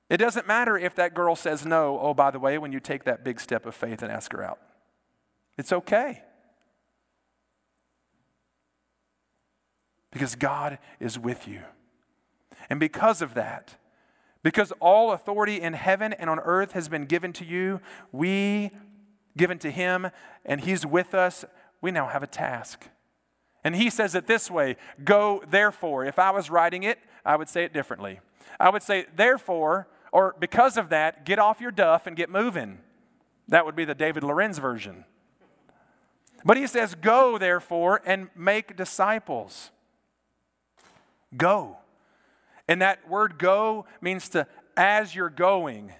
It 0.09 0.17
doesn't 0.17 0.47
matter 0.47 0.77
if 0.77 0.95
that 0.95 1.13
girl 1.13 1.35
says 1.35 1.65
no, 1.65 1.99
oh, 1.99 2.13
by 2.13 2.31
the 2.31 2.39
way, 2.39 2.57
when 2.57 2.71
you 2.71 2.79
take 2.79 3.03
that 3.05 3.23
big 3.23 3.39
step 3.39 3.65
of 3.65 3.75
faith 3.75 4.01
and 4.01 4.11
ask 4.11 4.31
her 4.33 4.43
out. 4.43 4.59
It's 5.57 5.71
okay. 5.71 6.21
Because 10.11 10.35
God 10.35 10.77
is 10.99 11.17
with 11.17 11.47
you. 11.47 11.61
And 12.69 12.79
because 12.79 13.21
of 13.21 13.33
that, 13.33 13.75
because 14.43 14.71
all 14.79 15.11
authority 15.11 15.59
in 15.59 15.73
heaven 15.73 16.13
and 16.13 16.29
on 16.29 16.39
earth 16.39 16.73
has 16.73 16.89
been 16.89 17.05
given 17.05 17.33
to 17.33 17.45
you, 17.45 17.81
we 18.11 18.71
given 19.35 19.57
to 19.59 19.71
him, 19.71 20.09
and 20.45 20.61
he's 20.61 20.85
with 20.85 21.13
us, 21.13 21.43
we 21.81 21.91
now 21.91 22.07
have 22.07 22.21
a 22.23 22.27
task. 22.27 22.87
And 23.63 23.75
he 23.75 23.89
says 23.89 24.15
it 24.15 24.27
this 24.27 24.51
way 24.51 24.77
Go 25.03 25.43
therefore. 25.49 26.05
If 26.05 26.19
I 26.19 26.31
was 26.31 26.49
writing 26.49 26.83
it, 26.83 26.99
I 27.25 27.35
would 27.35 27.49
say 27.49 27.63
it 27.63 27.73
differently. 27.73 28.19
I 28.59 28.69
would 28.69 28.83
say, 28.83 29.05
therefore, 29.15 29.87
or 30.11 30.35
because 30.39 30.77
of 30.77 30.89
that, 30.89 31.25
get 31.25 31.39
off 31.39 31.59
your 31.59 31.71
duff 31.71 32.05
and 32.05 32.15
get 32.15 32.29
moving. 32.29 32.79
That 33.47 33.65
would 33.65 33.75
be 33.75 33.85
the 33.85 33.95
David 33.95 34.23
Lorenz 34.23 34.57
version. 34.57 35.05
But 36.45 36.57
he 36.57 36.67
says, 36.67 36.95
Go, 36.95 37.37
therefore, 37.37 38.01
and 38.05 38.29
make 38.35 38.75
disciples. 38.75 39.71
Go. 41.35 41.77
And 42.67 42.81
that 42.81 43.09
word 43.09 43.37
go 43.37 43.85
means 44.01 44.29
to 44.29 44.47
as 44.77 45.15
you're 45.15 45.29
going. 45.29 45.91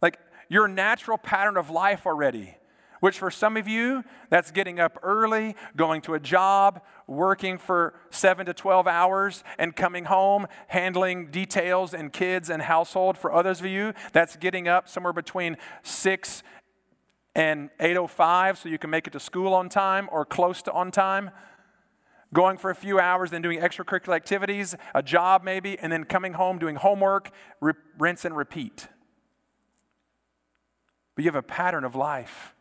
Like 0.00 0.18
your 0.48 0.68
natural 0.68 1.18
pattern 1.18 1.56
of 1.56 1.70
life 1.70 2.06
already 2.06 2.56
which 3.02 3.18
for 3.18 3.32
some 3.32 3.56
of 3.56 3.66
you, 3.66 4.04
that's 4.30 4.52
getting 4.52 4.78
up 4.78 4.96
early, 5.02 5.56
going 5.74 6.00
to 6.00 6.14
a 6.14 6.20
job, 6.20 6.80
working 7.08 7.58
for 7.58 7.94
seven 8.10 8.46
to 8.46 8.54
12 8.54 8.86
hours, 8.86 9.42
and 9.58 9.74
coming 9.74 10.04
home, 10.04 10.46
handling 10.68 11.28
details 11.28 11.94
and 11.94 12.12
kids 12.12 12.48
and 12.48 12.62
household. 12.62 13.18
For 13.18 13.32
others 13.32 13.58
of 13.58 13.66
you, 13.66 13.92
that's 14.12 14.36
getting 14.36 14.68
up 14.68 14.88
somewhere 14.88 15.12
between 15.12 15.56
6 15.82 16.44
and 17.34 17.70
8.05 17.80 18.58
so 18.58 18.68
you 18.68 18.78
can 18.78 18.90
make 18.90 19.08
it 19.08 19.12
to 19.14 19.20
school 19.20 19.52
on 19.52 19.68
time 19.68 20.08
or 20.12 20.24
close 20.24 20.62
to 20.62 20.72
on 20.72 20.92
time. 20.92 21.32
going 22.32 22.56
for 22.56 22.70
a 22.70 22.74
few 22.76 23.00
hours, 23.00 23.32
then 23.32 23.42
doing 23.42 23.58
extracurricular 23.58 24.14
activities, 24.14 24.76
a 24.94 25.02
job 25.02 25.42
maybe, 25.42 25.76
and 25.80 25.92
then 25.92 26.04
coming 26.04 26.34
home, 26.34 26.56
doing 26.56 26.76
homework, 26.76 27.32
re- 27.60 27.72
rinse 27.98 28.24
and 28.24 28.36
repeat. 28.36 28.86
But 31.16 31.24
you 31.24 31.28
have 31.28 31.34
a 31.34 31.42
pattern 31.42 31.82
of 31.82 31.96
life. 31.96 32.54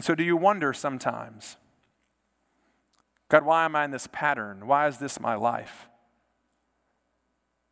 And 0.00 0.04
so, 0.06 0.14
do 0.14 0.24
you 0.24 0.34
wonder 0.34 0.72
sometimes, 0.72 1.58
God, 3.28 3.44
why 3.44 3.66
am 3.66 3.76
I 3.76 3.84
in 3.84 3.90
this 3.90 4.08
pattern? 4.10 4.66
Why 4.66 4.88
is 4.88 4.96
this 4.96 5.20
my 5.20 5.34
life? 5.34 5.90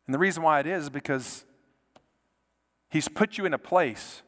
And 0.05 0.13
the 0.13 0.19
reason 0.19 0.43
why 0.43 0.59
it 0.59 0.67
is 0.67 0.91
because 0.91 1.43
He's 2.87 3.07
put 3.07 3.39
you 3.39 3.47
in 3.47 3.53
a 3.55 3.57
place, 3.57 4.21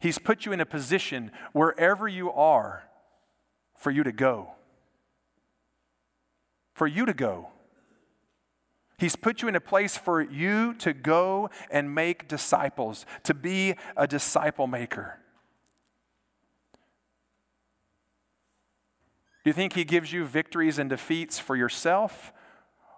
He's 0.00 0.18
put 0.18 0.46
you 0.46 0.50
in 0.50 0.60
a 0.60 0.66
position 0.66 1.30
wherever 1.52 2.08
you 2.08 2.32
are 2.32 2.88
for 3.76 3.92
you 3.92 4.02
to 4.02 4.10
go. 4.10 4.50
For 6.74 6.88
you 6.88 7.06
to 7.06 7.14
go. 7.14 7.50
He's 8.98 9.14
put 9.14 9.42
you 9.42 9.48
in 9.48 9.54
a 9.54 9.60
place 9.60 9.96
for 9.96 10.20
you 10.20 10.74
to 10.78 10.92
go 10.92 11.50
and 11.70 11.94
make 11.94 12.26
disciples, 12.26 13.06
to 13.22 13.32
be 13.32 13.76
a 13.96 14.08
disciple 14.08 14.66
maker. 14.66 15.20
Do 19.44 19.50
you 19.50 19.54
think 19.54 19.74
He 19.74 19.84
gives 19.84 20.12
you 20.12 20.24
victories 20.24 20.78
and 20.78 20.90
defeats 20.90 21.38
for 21.38 21.56
yourself? 21.56 22.32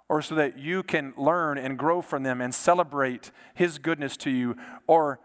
Or 0.08 0.22
so 0.22 0.34
that 0.34 0.58
you 0.58 0.82
can 0.82 1.14
learn 1.16 1.56
and 1.56 1.78
grow 1.78 2.02
from 2.02 2.24
them 2.24 2.40
and 2.40 2.54
celebrate 2.54 3.30
His 3.54 3.78
goodness 3.78 4.16
to 4.18 4.30
you? 4.30 4.56
Or 4.86 5.20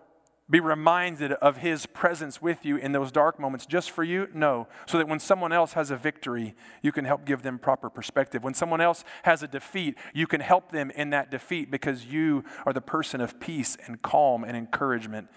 be 0.48 0.60
reminded 0.60 1.32
of 1.32 1.58
His 1.58 1.88
presence 1.88 2.40
with 2.40 2.64
you 2.66 2.78
in 2.78 2.92
those 2.92 3.12
dark 3.12 3.40
moments 3.40 3.66
just 3.66 3.90
for 3.90 4.04
you? 4.04 4.28
No. 4.34 4.68
So 4.86 5.00
that 5.00 5.08
when 5.08 5.20
someone 5.20 5.52
else 5.52 5.74
has 5.74 5.90
a 5.90 5.98
victory, 5.98 6.54
you 6.84 6.92
can 6.92 7.06
help 7.06 7.26
give 7.26 7.42
them 7.42 7.58
proper 7.58 7.90
perspective. 7.90 8.44
When 8.44 8.54
someone 8.54 8.82
else 8.82 9.04
has 9.24 9.42
a 9.42 9.48
defeat, 9.48 9.98
you 10.14 10.28
can 10.28 10.42
help 10.42 10.72
them 10.72 10.92
in 10.92 11.10
that 11.10 11.32
defeat 11.32 11.72
because 11.72 12.06
you 12.06 12.44
are 12.66 12.74
the 12.74 12.82
person 12.82 13.22
of 13.22 13.40
peace 13.40 13.76
and 13.88 14.02
calm 14.04 14.44
and 14.44 14.56
encouragement 14.56 15.30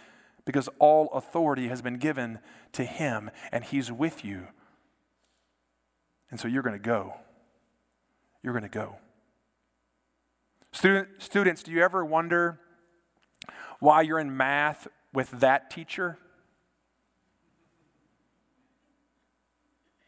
because 0.44 0.68
all 0.78 1.08
authority 1.12 1.68
has 1.68 1.82
been 1.82 1.96
given 1.96 2.38
to 2.72 2.84
Him 2.84 3.30
and 3.50 3.64
He's 3.64 3.90
with 3.90 4.24
you. 4.24 4.48
And 6.30 6.38
so 6.38 6.48
you're 6.48 6.62
going 6.62 6.74
to 6.74 6.78
go. 6.78 7.14
You're 8.42 8.52
going 8.52 8.62
to 8.62 8.68
go. 8.68 8.96
Student, 10.72 11.08
students, 11.18 11.62
do 11.62 11.72
you 11.72 11.82
ever 11.82 12.04
wonder 12.04 12.60
why 13.80 14.02
you're 14.02 14.18
in 14.18 14.36
math 14.36 14.86
with 15.12 15.30
that 15.30 15.70
teacher? 15.70 16.18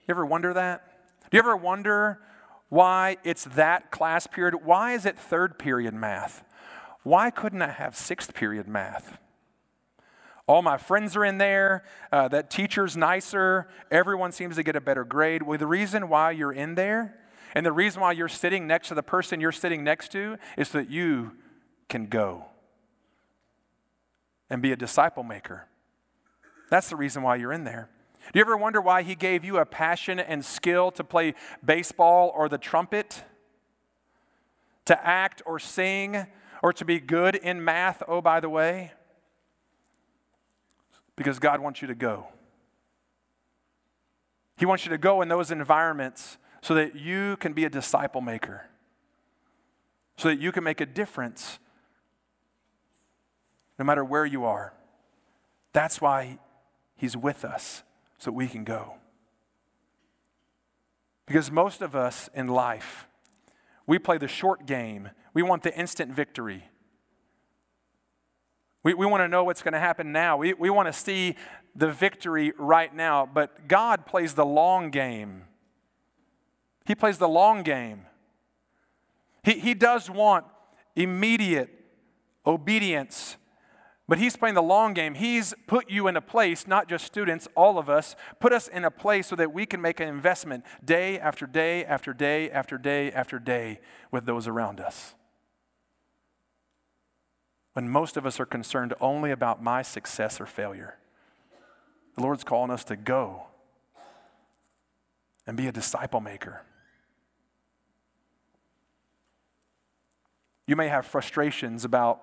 You 0.07 0.13
ever 0.13 0.27
wonder 0.27 0.53
that? 0.53 0.85
Do 1.31 1.37
you 1.37 1.39
ever 1.39 1.57
wonder 1.57 2.21
why 2.69 3.17
it's 3.25 3.45
that 3.45 3.91
class 3.91 4.27
period? 4.27 4.65
Why 4.65 4.93
is 4.93 5.07
it 5.07 5.19
third 5.19 5.59
period 5.59 5.95
math? 5.95 6.45
Why 7.03 7.31
couldn't 7.31 7.63
I 7.63 7.71
have 7.71 7.97
sixth 7.97 8.35
period 8.35 8.69
math? 8.69 9.19
All 10.51 10.63
my 10.63 10.79
friends 10.79 11.15
are 11.15 11.25
in 11.25 11.39
there. 11.39 11.85
Uh, 12.11 12.27
that 12.27 12.51
teacher's 12.51 12.97
nicer. 12.97 13.69
Everyone 13.89 14.33
seems 14.33 14.57
to 14.57 14.65
get 14.65 14.75
a 14.75 14.81
better 14.81 15.05
grade. 15.05 15.45
Well, 15.45 15.57
the 15.57 15.67
reason 15.69 16.09
why 16.09 16.33
you're 16.33 16.53
in 16.53 16.75
there 16.75 17.15
and 17.55 17.65
the 17.65 17.71
reason 17.71 18.03
why 18.03 18.11
you're 18.11 18.27
sitting 18.27 18.67
next 18.67 18.89
to 18.89 18.97
the 18.97 19.03
person 19.05 19.41
you're 19.41 19.53
sitting 19.53 19.85
next 19.85 20.11
to 20.11 20.39
is 20.59 20.67
so 20.67 20.79
that 20.79 20.91
you 20.91 21.37
can 21.89 22.07
go 22.07 22.47
and 24.51 24.61
be 24.61 24.73
a 24.73 24.77
disciple 24.77 25.23
maker. 25.23 25.69
That's 26.69 26.91
the 26.91 26.97
reason 26.97 27.23
why 27.23 27.37
you're 27.37 27.53
in 27.53 27.63
there. 27.63 27.89
Do 28.33 28.41
you 28.41 28.41
ever 28.41 28.57
wonder 28.57 28.81
why 28.81 29.03
he 29.03 29.15
gave 29.15 29.45
you 29.45 29.59
a 29.59 29.65
passion 29.65 30.19
and 30.19 30.45
skill 30.45 30.91
to 30.91 31.05
play 31.05 31.35
baseball 31.65 32.33
or 32.35 32.49
the 32.49 32.59
trumpet? 32.59 33.23
To 34.87 35.07
act 35.07 35.43
or 35.47 35.61
sing 35.61 36.27
or 36.61 36.73
to 36.73 36.85
be 36.85 36.99
good 36.99 37.37
in 37.37 37.65
math, 37.65 38.03
oh, 38.09 38.21
by 38.21 38.41
the 38.41 38.49
way? 38.49 38.95
Because 41.21 41.39
God 41.39 41.61
wants 41.61 41.83
you 41.83 41.89
to 41.89 41.95
go. 41.95 42.29
He 44.57 44.65
wants 44.65 44.87
you 44.87 44.91
to 44.91 44.97
go 44.97 45.21
in 45.21 45.29
those 45.29 45.51
environments 45.51 46.39
so 46.63 46.73
that 46.73 46.97
you 46.97 47.37
can 47.37 47.53
be 47.53 47.67
a 47.67 47.69
disciple 47.69 48.23
maker, 48.23 48.71
so 50.17 50.29
that 50.29 50.41
you 50.41 50.51
can 50.51 50.65
make 50.65 50.81
a 50.81 50.87
difference 50.87 51.59
no 53.79 53.85
matter 53.85 54.03
where 54.03 54.25
you 54.25 54.47
are. 54.47 54.73
That's 55.75 56.01
why 56.01 56.39
He's 56.97 57.19
with 57.19 57.45
us, 57.45 57.83
so 58.17 58.31
that 58.31 58.35
we 58.35 58.49
can 58.49 58.65
go. 58.65 58.95
Because 61.27 61.51
most 61.51 61.83
of 61.83 61.95
us 61.95 62.31
in 62.33 62.47
life, 62.47 63.07
we 63.87 63.99
play 63.99 64.17
the 64.17 64.27
short 64.27 64.65
game. 64.65 65.11
We 65.35 65.43
want 65.43 65.65
the 65.65 65.79
instant 65.79 66.15
victory. 66.15 66.71
We, 68.83 68.95
we 68.95 69.07
want 69.07 69.23
to 69.23 69.29
know 69.29 69.45
what's 69.45 69.63
going 69.63 69.75
to 69.75 69.81
happen 69.81 70.13
now. 70.13 70.37
We, 70.37 70.55
we 70.55 70.71
want 70.71 70.89
to 70.89 70.93
see 70.93 71.37
the 71.75 71.91
victory 71.91 72.53
right 72.59 72.95
now. 72.95 73.29
But 73.33 73.69
God 73.69 74.07
plays 74.07 74.35
the 74.35 74.47
long 74.47 74.91
game. 74.91 75.45
He 76.87 76.95
plays 76.95 77.19
the 77.19 77.29
long 77.29 77.63
game. 77.63 78.07
He, 79.45 79.53
he 79.59 79.75
does 79.75 80.11
want 80.11 80.45
immediate 80.97 81.69
obedience, 82.47 83.37
but 84.09 84.19
he's 84.19 84.37
playing 84.37 84.55
the 84.55 84.63
long 84.63 84.93
game. 84.93 85.15
He's 85.15 85.55
put 85.67 85.91
you 85.91 86.09
in 86.09 86.17
a 86.17 86.21
place, 86.21 86.67
not 86.67 86.89
just 86.89 87.05
students, 87.05 87.47
all 87.55 87.79
of 87.79 87.89
us, 87.89 88.17
put 88.41 88.53
us 88.53 88.67
in 88.67 88.85
a 88.85 88.91
place 88.91 89.29
so 89.29 89.37
that 89.37 89.53
we 89.53 89.67
can 89.67 89.81
make 89.81 90.01
an 90.01 90.09
investment 90.09 90.65
day 90.85 91.19
after 91.19 91.47
day 91.47 91.85
after 91.85 92.13
day 92.13 92.51
after 92.51 92.77
day 92.77 93.13
after 93.13 93.39
day 93.39 93.81
with 94.11 94.27
those 94.27 94.49
around 94.49 94.81
us. 94.81 95.15
When 97.73 97.89
most 97.89 98.17
of 98.17 98.27
us 98.27 98.41
are 98.41 98.47
concerned 98.47 98.95
only 99.01 99.31
about 99.31 99.63
my 99.63 99.83
success 99.83 100.41
or 100.41 100.47
failure, 100.47 100.97
the 102.17 102.23
Lord's 102.23 102.45
calling 102.45 102.71
us 102.71 102.85
to 102.85 102.97
go 102.97 103.47
and 105.47 105.57
be 105.57 105.67
a 105.67 105.73
disciple 105.73 106.21
maker. 106.21 106.63
You 110.67 110.77
may 110.77 110.89
have 110.89 111.07
frustrations 111.07 111.85
about 111.85 112.23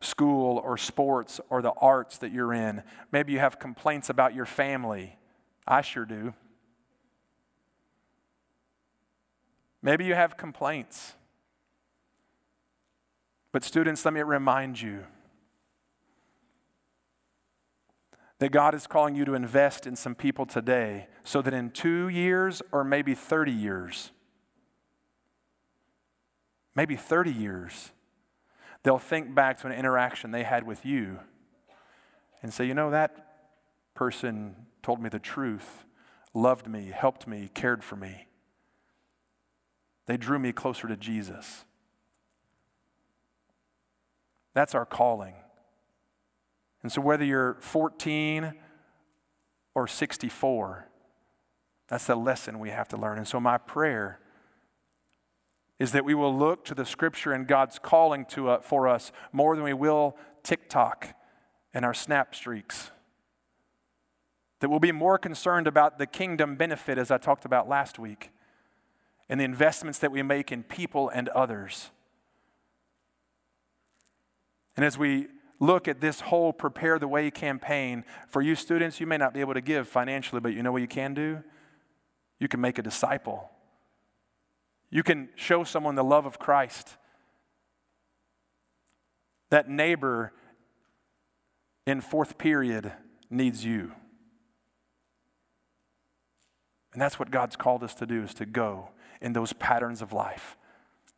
school 0.00 0.58
or 0.58 0.76
sports 0.76 1.40
or 1.48 1.62
the 1.62 1.72
arts 1.72 2.18
that 2.18 2.32
you're 2.32 2.52
in. 2.52 2.82
Maybe 3.12 3.32
you 3.32 3.38
have 3.38 3.58
complaints 3.58 4.10
about 4.10 4.34
your 4.34 4.44
family. 4.44 5.16
I 5.66 5.80
sure 5.80 6.04
do. 6.04 6.34
Maybe 9.82 10.04
you 10.04 10.14
have 10.14 10.36
complaints. 10.36 11.14
But, 13.56 13.64
students, 13.64 14.04
let 14.04 14.12
me 14.12 14.20
remind 14.20 14.82
you 14.82 15.04
that 18.38 18.50
God 18.50 18.74
is 18.74 18.86
calling 18.86 19.14
you 19.14 19.24
to 19.24 19.32
invest 19.32 19.86
in 19.86 19.96
some 19.96 20.14
people 20.14 20.44
today 20.44 21.06
so 21.24 21.40
that 21.40 21.54
in 21.54 21.70
two 21.70 22.08
years 22.08 22.60
or 22.70 22.84
maybe 22.84 23.14
30 23.14 23.52
years, 23.52 24.10
maybe 26.74 26.96
30 26.96 27.32
years, 27.32 27.92
they'll 28.82 28.98
think 28.98 29.34
back 29.34 29.58
to 29.62 29.66
an 29.68 29.72
interaction 29.72 30.32
they 30.32 30.42
had 30.42 30.66
with 30.66 30.84
you 30.84 31.20
and 32.42 32.52
say, 32.52 32.66
you 32.66 32.74
know, 32.74 32.90
that 32.90 33.38
person 33.94 34.66
told 34.82 35.02
me 35.02 35.08
the 35.08 35.18
truth, 35.18 35.86
loved 36.34 36.68
me, 36.68 36.92
helped 36.94 37.26
me, 37.26 37.48
cared 37.54 37.82
for 37.82 37.96
me. 37.96 38.26
They 40.04 40.18
drew 40.18 40.38
me 40.38 40.52
closer 40.52 40.86
to 40.88 40.96
Jesus. 40.98 41.64
That's 44.56 44.74
our 44.74 44.86
calling. 44.86 45.34
And 46.82 46.90
so, 46.90 47.02
whether 47.02 47.26
you're 47.26 47.58
14 47.60 48.54
or 49.74 49.86
64, 49.86 50.88
that's 51.88 52.06
the 52.06 52.16
lesson 52.16 52.58
we 52.58 52.70
have 52.70 52.88
to 52.88 52.96
learn. 52.96 53.18
And 53.18 53.28
so, 53.28 53.38
my 53.38 53.58
prayer 53.58 54.18
is 55.78 55.92
that 55.92 56.06
we 56.06 56.14
will 56.14 56.34
look 56.34 56.64
to 56.64 56.74
the 56.74 56.86
scripture 56.86 57.34
and 57.34 57.46
God's 57.46 57.78
calling 57.78 58.24
to, 58.30 58.48
uh, 58.48 58.60
for 58.62 58.88
us 58.88 59.12
more 59.30 59.54
than 59.56 59.62
we 59.62 59.74
will 59.74 60.16
TikTok 60.42 61.08
and 61.74 61.84
our 61.84 61.92
snap 61.92 62.34
streaks. 62.34 62.90
That 64.60 64.70
we'll 64.70 64.80
be 64.80 64.90
more 64.90 65.18
concerned 65.18 65.66
about 65.66 65.98
the 65.98 66.06
kingdom 66.06 66.56
benefit, 66.56 66.96
as 66.96 67.10
I 67.10 67.18
talked 67.18 67.44
about 67.44 67.68
last 67.68 67.98
week, 67.98 68.30
and 69.28 69.38
the 69.38 69.44
investments 69.44 69.98
that 69.98 70.10
we 70.10 70.22
make 70.22 70.50
in 70.50 70.62
people 70.62 71.10
and 71.10 71.28
others. 71.28 71.90
And 74.76 74.84
as 74.84 74.98
we 74.98 75.28
look 75.58 75.88
at 75.88 76.00
this 76.00 76.20
whole 76.20 76.52
Prepare 76.52 76.98
the 76.98 77.08
Way 77.08 77.30
campaign, 77.30 78.04
for 78.28 78.42
you 78.42 78.54
students, 78.54 79.00
you 79.00 79.06
may 79.06 79.16
not 79.16 79.32
be 79.32 79.40
able 79.40 79.54
to 79.54 79.60
give 79.60 79.88
financially, 79.88 80.40
but 80.40 80.52
you 80.52 80.62
know 80.62 80.72
what 80.72 80.82
you 80.82 80.88
can 80.88 81.14
do? 81.14 81.42
You 82.38 82.48
can 82.48 82.60
make 82.60 82.78
a 82.78 82.82
disciple 82.82 83.50
you 84.90 85.02
can 85.02 85.28
show 85.34 85.64
someone 85.64 85.94
the 85.94 86.04
love 86.04 86.26
of 86.26 86.38
Christ. 86.38 86.96
That 89.50 89.68
neighbor 89.68 90.32
in 91.86 92.00
fourth 92.00 92.38
period 92.38 92.92
needs 93.30 93.64
you. 93.64 93.92
And 96.92 97.02
that's 97.02 97.18
what 97.18 97.30
God's 97.30 97.56
called 97.56 97.82
us 97.82 97.94
to 97.96 98.06
do 98.06 98.22
is 98.22 98.32
to 98.34 98.46
go 98.46 98.90
in 99.20 99.32
those 99.32 99.52
patterns 99.52 100.02
of 100.02 100.12
life. 100.12 100.56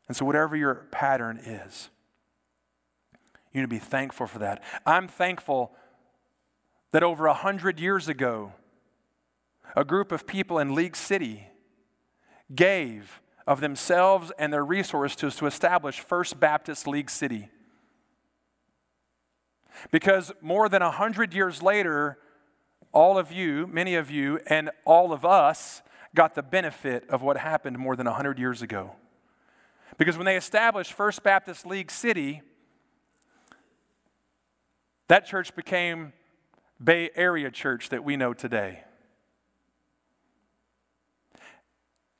And 0.08 0.16
so 0.16 0.24
whatever 0.24 0.56
your 0.56 0.86
pattern 0.90 1.38
is, 1.38 1.90
you 3.52 3.60
need 3.60 3.64
to 3.64 3.68
be 3.68 3.78
thankful 3.78 4.26
for 4.26 4.38
that. 4.40 4.62
I'm 4.84 5.08
thankful 5.08 5.72
that 6.92 7.02
over 7.02 7.26
a 7.26 7.34
hundred 7.34 7.80
years 7.80 8.08
ago, 8.08 8.52
a 9.76 9.84
group 9.84 10.12
of 10.12 10.26
people 10.26 10.58
in 10.58 10.74
League 10.74 10.96
City 10.96 11.48
gave 12.54 13.20
of 13.46 13.60
themselves 13.60 14.32
and 14.38 14.52
their 14.52 14.64
resources 14.64 15.36
to 15.36 15.46
establish 15.46 16.00
First 16.00 16.38
Baptist 16.38 16.86
League 16.86 17.10
City. 17.10 17.48
Because 19.90 20.32
more 20.40 20.68
than 20.68 20.82
a 20.82 20.90
hundred 20.90 21.32
years 21.32 21.62
later, 21.62 22.18
all 22.92 23.18
of 23.18 23.30
you, 23.30 23.66
many 23.66 23.94
of 23.94 24.10
you, 24.10 24.40
and 24.46 24.70
all 24.84 25.12
of 25.12 25.24
us 25.24 25.82
got 26.14 26.34
the 26.34 26.42
benefit 26.42 27.08
of 27.10 27.22
what 27.22 27.36
happened 27.36 27.78
more 27.78 27.96
than 27.96 28.06
a 28.06 28.12
hundred 28.12 28.38
years 28.38 28.62
ago. 28.62 28.92
Because 29.98 30.16
when 30.16 30.26
they 30.26 30.36
established 30.36 30.92
First 30.92 31.22
Baptist 31.22 31.66
League 31.66 31.90
City, 31.90 32.42
that 35.08 35.26
church 35.26 35.54
became 35.56 36.12
Bay 36.82 37.10
Area 37.16 37.50
Church 37.50 37.88
that 37.88 38.04
we 38.04 38.16
know 38.16 38.32
today. 38.32 38.84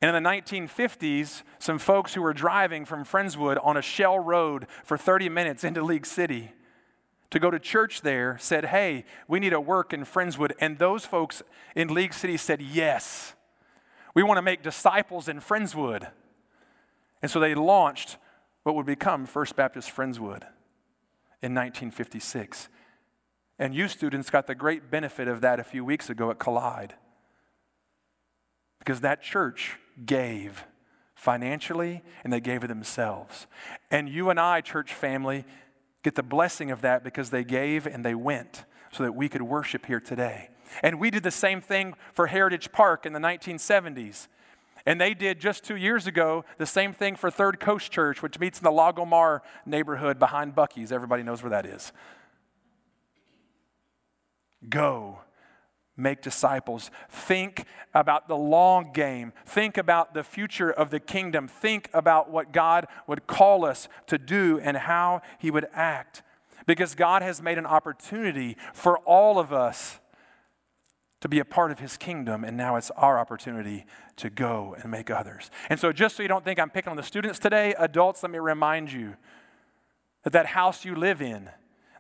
And 0.01 0.15
in 0.15 0.23
the 0.23 0.29
1950s, 0.29 1.43
some 1.59 1.79
folks 1.79 2.15
who 2.15 2.23
were 2.23 2.33
driving 2.33 2.85
from 2.85 3.05
Friendswood 3.05 3.59
on 3.65 3.77
a 3.77 3.83
shell 3.83 4.19
road 4.19 4.67
for 4.85 4.97
30 4.97 5.29
minutes 5.29 5.65
into 5.65 5.83
League 5.83 6.07
City 6.07 6.53
to 7.31 7.39
go 7.39 7.51
to 7.51 7.59
church 7.59 8.03
there 8.03 8.39
said, 8.39 8.67
Hey, 8.67 9.05
we 9.27 9.41
need 9.41 9.53
a 9.53 9.61
work 9.61 9.93
in 9.93 10.05
Friendswood. 10.05 10.53
And 10.61 10.79
those 10.79 11.05
folks 11.05 11.43
in 11.75 11.93
League 11.93 12.15
City 12.15 12.37
said, 12.37 12.63
Yes, 12.63 13.35
we 14.15 14.23
want 14.23 14.39
to 14.39 14.43
make 14.43 14.63
disciples 14.63 15.29
in 15.29 15.41
Friendswood. 15.41 16.09
And 17.21 17.31
so 17.31 17.41
they 17.41 17.55
launched 17.55 18.17
what 18.63 18.77
would 18.77 18.87
become 18.87 19.27
First 19.27 19.57
Baptist 19.57 19.95
Friendswood 19.95 20.45
in 21.43 21.55
1956. 21.55 22.69
And 23.59 23.75
you 23.75 23.89
students 23.89 24.31
got 24.31 24.47
the 24.47 24.55
great 24.55 24.91
benefit 24.91 25.29
of 25.29 25.41
that 25.41 25.59
a 25.59 25.65
few 25.65 25.85
weeks 25.85 26.09
ago 26.09 26.31
at 26.31 26.39
Collide. 26.39 26.95
Because 28.79 29.01
that 29.01 29.23
church 29.23 29.77
gave 30.07 30.65
financially 31.15 32.03
and 32.23 32.33
they 32.33 32.41
gave 32.41 32.63
of 32.63 32.69
themselves. 32.69 33.47
And 33.91 34.09
you 34.09 34.31
and 34.31 34.39
I, 34.39 34.61
church 34.61 34.95
family, 34.95 35.45
get 36.05 36.15
the 36.15 36.23
blessing 36.23 36.71
of 36.71 36.81
that 36.83 37.03
because 37.03 37.31
they 37.31 37.43
gave 37.43 37.87
and 37.87 38.05
they 38.05 38.15
went 38.15 38.65
so 38.93 39.03
that 39.03 39.13
we 39.13 39.29
could 39.29 39.43
worship 39.43 39.87
here 39.87 40.01
today. 40.01 40.51
And 40.83 41.01
we 41.01 41.11
did 41.11 41.23
the 41.23 41.31
same 41.31 41.61
thing 41.61 41.95
for 42.13 42.29
Heritage 42.29 42.71
Park 42.71 43.05
in 43.05 43.13
the 43.13 43.19
1970s. 43.19 44.29
And 44.87 45.01
they 45.01 45.13
did 45.13 45.41
just 45.41 45.65
two 45.65 45.77
years 45.77 46.07
ago 46.07 46.45
the 46.57 46.67
same 46.67 46.93
thing 46.93 47.17
for 47.17 47.31
Third 47.31 47.59
Coast 47.59 47.91
Church, 47.91 48.23
which 48.23 48.39
meets 48.39 48.59
in 48.59 48.65
the 48.65 48.71
Lagomar 48.71 49.41
neighborhood 49.67 50.19
behind 50.19 50.55
Buc-ee's. 50.55 50.93
Everybody 50.93 51.23
knows 51.23 51.43
where 51.43 51.51
that 51.51 51.67
is. 51.67 51.93
Go 54.69 55.21
make 55.99 56.23
disciples. 56.23 56.91
Think 57.11 57.65
about 57.93 58.29
the 58.29 58.37
long 58.37 58.93
game. 58.93 59.33
Think 59.45 59.77
about 59.77 60.15
the 60.15 60.23
future 60.23 60.71
of 60.71 60.91
the 60.91 61.01
kingdom. 61.01 61.49
Think 61.49 61.91
about 61.93 62.31
what 62.31 62.53
God 62.53 62.87
would 63.07 63.27
call 63.27 63.65
us 63.65 63.89
to 64.07 64.17
do 64.17 64.61
and 64.61 64.77
how 64.77 65.21
He 65.39 65.51
would 65.51 65.67
act. 65.75 66.23
Because 66.67 66.95
God 66.95 67.23
has 67.23 67.43
made 67.43 67.59
an 67.59 67.67
opportunity 67.67 68.57
for 68.73 68.99
all 68.99 69.39
of 69.39 69.53
us 69.53 69.99
to 71.21 71.29
be 71.29 71.41
a 71.41 71.45
part 71.45 71.73
of 71.73 71.81
His 71.81 71.97
kingdom, 71.97 72.45
and 72.45 72.57
now 72.57 72.77
it's 72.77 72.93
our 72.93 73.19
opportunity 73.19 73.85
to 74.17 74.31
go 74.31 74.77
and 74.81 74.91
make 74.91 75.11
others. 75.11 75.51
And 75.69 75.81
so, 75.81 75.93
just 75.93 76.17
so 76.17 76.23
you 76.23 76.29
don't 76.29 76.45
think 76.45 76.61
I'm 76.61 76.71
picking 76.71 76.91
on 76.91 76.97
the 76.97 77.03
students 77.03 77.41
today, 77.41 77.75
adults, 77.77 78.23
let 78.23 78.31
me 78.31 78.39
remind 78.39 78.93
you 78.93 79.17
that 80.23 80.33
that 80.33 80.47
house 80.47 80.85
you 80.85 80.95
live 80.95 81.21
in, 81.21 81.51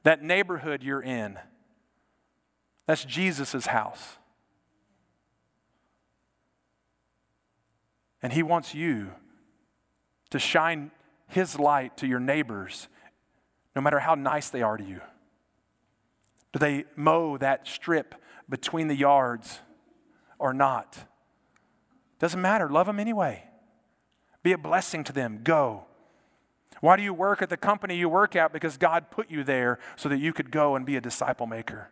that 0.05 0.23
neighborhood 0.23 0.85
you're 0.85 1.03
in, 1.03 1.38
that's 2.88 3.05
Jesus' 3.05 3.66
house. 3.66 4.16
And 8.22 8.33
he 8.33 8.42
wants 8.42 8.74
you 8.74 9.12
to 10.31 10.38
shine 10.38 10.90
his 11.27 11.59
light 11.59 11.98
to 11.98 12.07
your 12.07 12.18
neighbors, 12.18 12.88
no 13.77 13.83
matter 13.83 13.98
how 13.98 14.14
nice 14.14 14.48
they 14.48 14.62
are 14.62 14.79
to 14.79 14.83
you. 14.83 15.03
Do 16.55 16.59
they 16.59 16.87
mow 16.96 17.37
that 17.37 17.68
strip 17.68 18.14
between 18.48 18.88
the 18.88 18.96
yards 18.96 19.61
or 20.38 20.55
not? 20.55 20.96
Doesn't 22.18 22.40
matter. 22.40 22.70
Love 22.70 22.87
them 22.87 22.98
anyway. 22.98 23.44
Be 24.42 24.53
a 24.53 24.59
blessing 24.59 25.05
to 25.05 25.12
them. 25.12 25.40
Go. 25.44 25.85
Why 26.81 26.96
do 26.96 27.03
you 27.03 27.12
work 27.12 27.42
at 27.42 27.51
the 27.51 27.59
company 27.59 27.98
you 27.98 28.09
work 28.09 28.35
at? 28.35 28.51
Because 28.51 28.79
God 28.79 29.11
put 29.11 29.31
you 29.31 29.44
there 29.44 29.79
so 29.96 30.09
that 30.09 30.20
you 30.20 30.33
could 30.33 30.51
go 30.51 30.74
and 30.74 30.87
be 30.87 30.96
a 30.96 31.03
disciple 31.03 31.46
maker. 31.46 31.90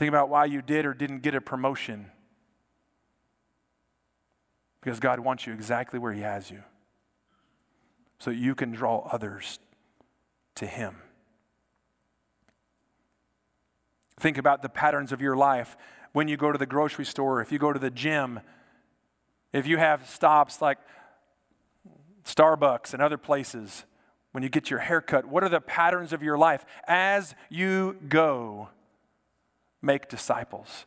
Think 0.00 0.08
about 0.08 0.30
why 0.30 0.46
you 0.46 0.62
did 0.62 0.86
or 0.86 0.94
didn't 0.94 1.20
get 1.20 1.34
a 1.34 1.42
promotion. 1.42 2.10
Because 4.80 4.98
God 4.98 5.20
wants 5.20 5.46
you 5.46 5.52
exactly 5.52 5.98
where 5.98 6.14
He 6.14 6.22
has 6.22 6.50
you 6.50 6.62
so 8.18 8.30
you 8.30 8.54
can 8.54 8.72
draw 8.72 9.06
others 9.12 9.58
to 10.54 10.64
Him. 10.64 11.02
Think 14.18 14.38
about 14.38 14.62
the 14.62 14.70
patterns 14.70 15.12
of 15.12 15.20
your 15.20 15.36
life 15.36 15.76
when 16.12 16.28
you 16.28 16.38
go 16.38 16.50
to 16.50 16.56
the 16.56 16.64
grocery 16.64 17.04
store, 17.04 17.42
if 17.42 17.52
you 17.52 17.58
go 17.58 17.70
to 17.70 17.78
the 17.78 17.90
gym, 17.90 18.40
if 19.52 19.66
you 19.66 19.76
have 19.76 20.08
stops 20.08 20.62
like 20.62 20.78
Starbucks 22.24 22.94
and 22.94 23.02
other 23.02 23.18
places, 23.18 23.84
when 24.32 24.42
you 24.42 24.48
get 24.48 24.70
your 24.70 24.78
haircut, 24.78 25.26
what 25.26 25.44
are 25.44 25.50
the 25.50 25.60
patterns 25.60 26.14
of 26.14 26.22
your 26.22 26.38
life 26.38 26.64
as 26.88 27.34
you 27.50 27.98
go? 28.08 28.70
Make 29.82 30.08
disciples, 30.08 30.86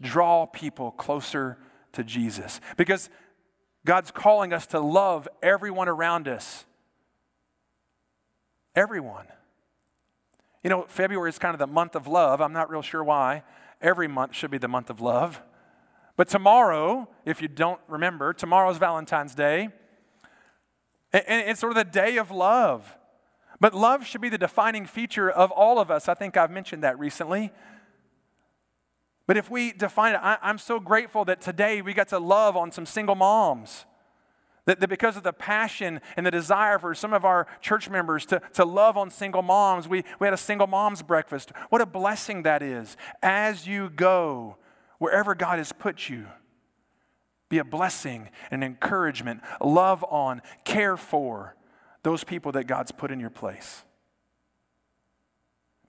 draw 0.00 0.46
people 0.46 0.90
closer 0.92 1.58
to 1.92 2.04
Jesus. 2.04 2.60
Because 2.76 3.10
God's 3.84 4.10
calling 4.10 4.52
us 4.52 4.66
to 4.68 4.80
love 4.80 5.28
everyone 5.42 5.88
around 5.88 6.28
us. 6.28 6.64
Everyone. 8.74 9.26
You 10.62 10.70
know, 10.70 10.84
February 10.88 11.28
is 11.28 11.38
kind 11.38 11.54
of 11.54 11.58
the 11.58 11.66
month 11.66 11.96
of 11.96 12.06
love. 12.06 12.40
I'm 12.40 12.52
not 12.52 12.70
real 12.70 12.82
sure 12.82 13.02
why. 13.02 13.42
Every 13.80 14.08
month 14.08 14.34
should 14.34 14.50
be 14.50 14.58
the 14.58 14.68
month 14.68 14.90
of 14.90 15.00
love. 15.00 15.42
But 16.16 16.28
tomorrow, 16.28 17.08
if 17.24 17.42
you 17.42 17.48
don't 17.48 17.80
remember, 17.88 18.32
tomorrow's 18.32 18.78
Valentine's 18.78 19.34
Day. 19.34 19.70
And 21.12 21.48
it's 21.48 21.60
sort 21.60 21.72
of 21.72 21.76
the 21.76 21.90
day 21.90 22.16
of 22.16 22.30
love. 22.30 22.96
But 23.60 23.74
love 23.74 24.06
should 24.06 24.20
be 24.20 24.28
the 24.28 24.38
defining 24.38 24.86
feature 24.86 25.30
of 25.30 25.50
all 25.50 25.78
of 25.78 25.90
us. 25.90 26.08
I 26.08 26.14
think 26.14 26.36
I've 26.36 26.50
mentioned 26.50 26.84
that 26.84 26.98
recently. 26.98 27.52
But 29.32 29.38
if 29.38 29.50
we 29.50 29.72
define 29.72 30.14
it, 30.14 30.20
I, 30.22 30.36
am 30.42 30.58
so 30.58 30.78
grateful 30.78 31.24
that 31.24 31.40
today 31.40 31.80
we 31.80 31.94
got 31.94 32.08
to 32.08 32.18
love 32.18 32.54
on 32.54 32.70
some 32.70 32.84
single 32.84 33.14
moms. 33.14 33.86
That, 34.66 34.78
that, 34.80 34.88
because 34.88 35.16
of 35.16 35.22
the 35.22 35.32
passion 35.32 36.02
and 36.18 36.26
the 36.26 36.30
desire 36.30 36.78
for 36.78 36.94
some 36.94 37.14
of 37.14 37.24
our 37.24 37.46
church 37.62 37.88
members 37.88 38.26
to, 38.26 38.42
to 38.52 38.66
love 38.66 38.98
on 38.98 39.08
single 39.08 39.40
moms, 39.40 39.88
we, 39.88 40.04
we 40.18 40.26
had 40.26 40.34
a 40.34 40.36
single 40.36 40.66
moms 40.66 41.00
breakfast. 41.00 41.50
What 41.70 41.80
a 41.80 41.86
blessing 41.86 42.42
that 42.42 42.62
is. 42.62 42.98
As 43.22 43.66
you 43.66 43.88
go, 43.88 44.58
wherever 44.98 45.34
God 45.34 45.56
has 45.56 45.72
put 45.72 46.10
you, 46.10 46.26
be 47.48 47.56
a 47.56 47.64
blessing 47.64 48.28
and 48.50 48.62
an 48.62 48.70
encouragement. 48.70 49.40
Love 49.62 50.04
on, 50.10 50.42
care 50.66 50.98
for 50.98 51.56
those 52.02 52.22
people 52.22 52.52
that 52.52 52.64
God's 52.64 52.92
put 52.92 53.10
in 53.10 53.18
your 53.18 53.30
place. 53.30 53.82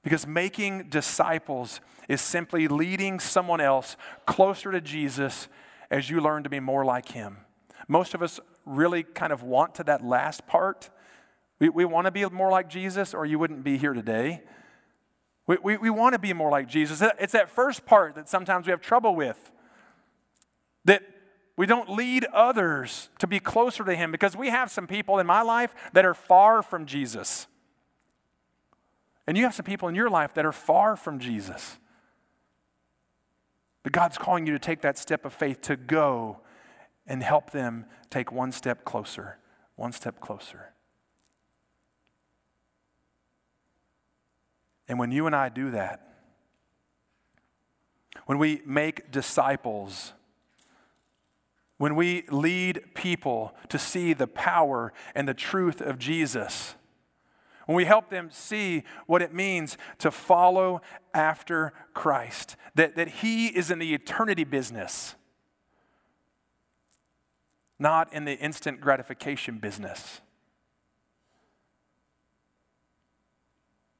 Because 0.04 0.28
making 0.28 0.90
disciples 0.90 1.80
is 2.10 2.22
simply 2.22 2.68
leading 2.68 3.20
someone 3.20 3.62
else 3.62 3.96
closer 4.26 4.72
to 4.72 4.82
Jesus 4.82 5.48
as 5.90 6.10
you 6.10 6.20
learn 6.20 6.44
to 6.44 6.50
be 6.50 6.60
more 6.60 6.84
like 6.84 7.10
him. 7.10 7.38
Most 7.88 8.14
of 8.14 8.22
us 8.22 8.40
really 8.66 9.04
kind 9.04 9.32
of 9.32 9.44
want 9.44 9.76
to 9.76 9.84
that 9.86 10.04
last 10.04 10.46
part. 10.46 10.90
We, 11.60 11.70
we 11.70 11.86
want 11.86 12.06
to 12.06 12.12
be 12.12 12.26
more 12.26 12.52
like 12.52 12.70
Jesus, 12.70 13.14
or 13.14 13.26
you 13.26 13.40
wouldn't 13.40 13.64
be 13.64 13.78
here 13.78 13.94
today. 13.94 14.44
We, 15.48 15.58
we, 15.62 15.78
we 15.78 15.90
want 15.90 16.14
to 16.14 16.20
be 16.20 16.34
more 16.34 16.50
like 16.50 16.68
Jesus. 16.68 17.02
It's 17.20 17.34
that 17.34 17.50
first 17.50 17.86
part 17.86 18.16
that 18.16 18.30
sometimes 18.30 18.66
we 18.66 18.72
have 18.72 18.82
trouble 18.82 19.16
with. 19.16 19.52
That 20.86 21.04
we 21.56 21.66
don't 21.66 21.90
lead 21.90 22.26
others 22.34 23.10
to 23.20 23.28
be 23.28 23.40
closer 23.40 23.84
to 23.84 23.96
Him 23.96 24.12
because 24.12 24.36
we 24.36 24.50
have 24.50 24.72
some 24.72 24.88
people 24.88 25.20
in 25.20 25.28
my 25.28 25.42
life 25.42 25.74
that 25.94 26.06
are 26.06 26.14
far 26.14 26.62
from 26.62 26.86
Jesus. 26.86 27.48
And 29.26 29.38
you 29.38 29.44
have 29.44 29.54
some 29.54 29.66
people 29.66 29.88
in 29.88 29.96
your 29.96 30.10
life 30.10 30.34
that 30.34 30.46
are 30.46 30.52
far 30.52 30.96
from 30.96 31.20
Jesus. 31.20 31.78
But 33.84 33.92
God's 33.92 34.18
calling 34.18 34.46
you 34.46 34.54
to 34.54 34.60
take 34.60 34.82
that 34.82 34.98
step 34.98 35.26
of 35.26 35.34
faith 35.34 35.62
to 35.62 35.76
go 35.76 36.40
and 37.06 37.22
help 37.22 37.52
them 37.52 37.86
take 38.10 38.32
one 38.32 38.52
step 38.52 38.86
closer, 38.86 39.38
one 39.76 39.92
step 39.92 40.20
closer. 40.20 40.74
And 44.88 45.00
when 45.00 45.12
you 45.12 45.28
and 45.28 45.36
I 45.36 45.50
do 45.50 45.72
that, 45.72 46.08
when 48.26 48.38
we 48.38 48.62
make 48.66 49.12
disciples, 49.12 50.14
when 51.78 51.96
we 51.96 52.24
lead 52.30 52.94
people 52.94 53.54
to 53.70 53.80
see 53.80 54.14
the 54.14 54.28
power 54.28 54.94
and 55.16 55.28
the 55.28 55.34
truth 55.34 55.82
of 55.82 55.98
Jesus, 56.00 56.76
when 57.66 57.76
we 57.76 57.86
help 57.86 58.10
them 58.10 58.30
see 58.32 58.84
what 59.06 59.22
it 59.22 59.34
means 59.34 59.78
to 60.00 60.12
follow 60.12 60.82
after 61.14 61.74
Christ, 61.94 62.56
that, 62.76 62.96
that 62.96 63.08
He 63.08 63.48
is 63.48 63.72
in 63.72 63.80
the 63.80 63.94
eternity 63.94 64.44
business, 64.44 65.16
not 67.80 68.12
in 68.14 68.26
the 68.26 68.38
instant 68.38 68.82
gratification 68.82 69.60
business. 69.60 70.22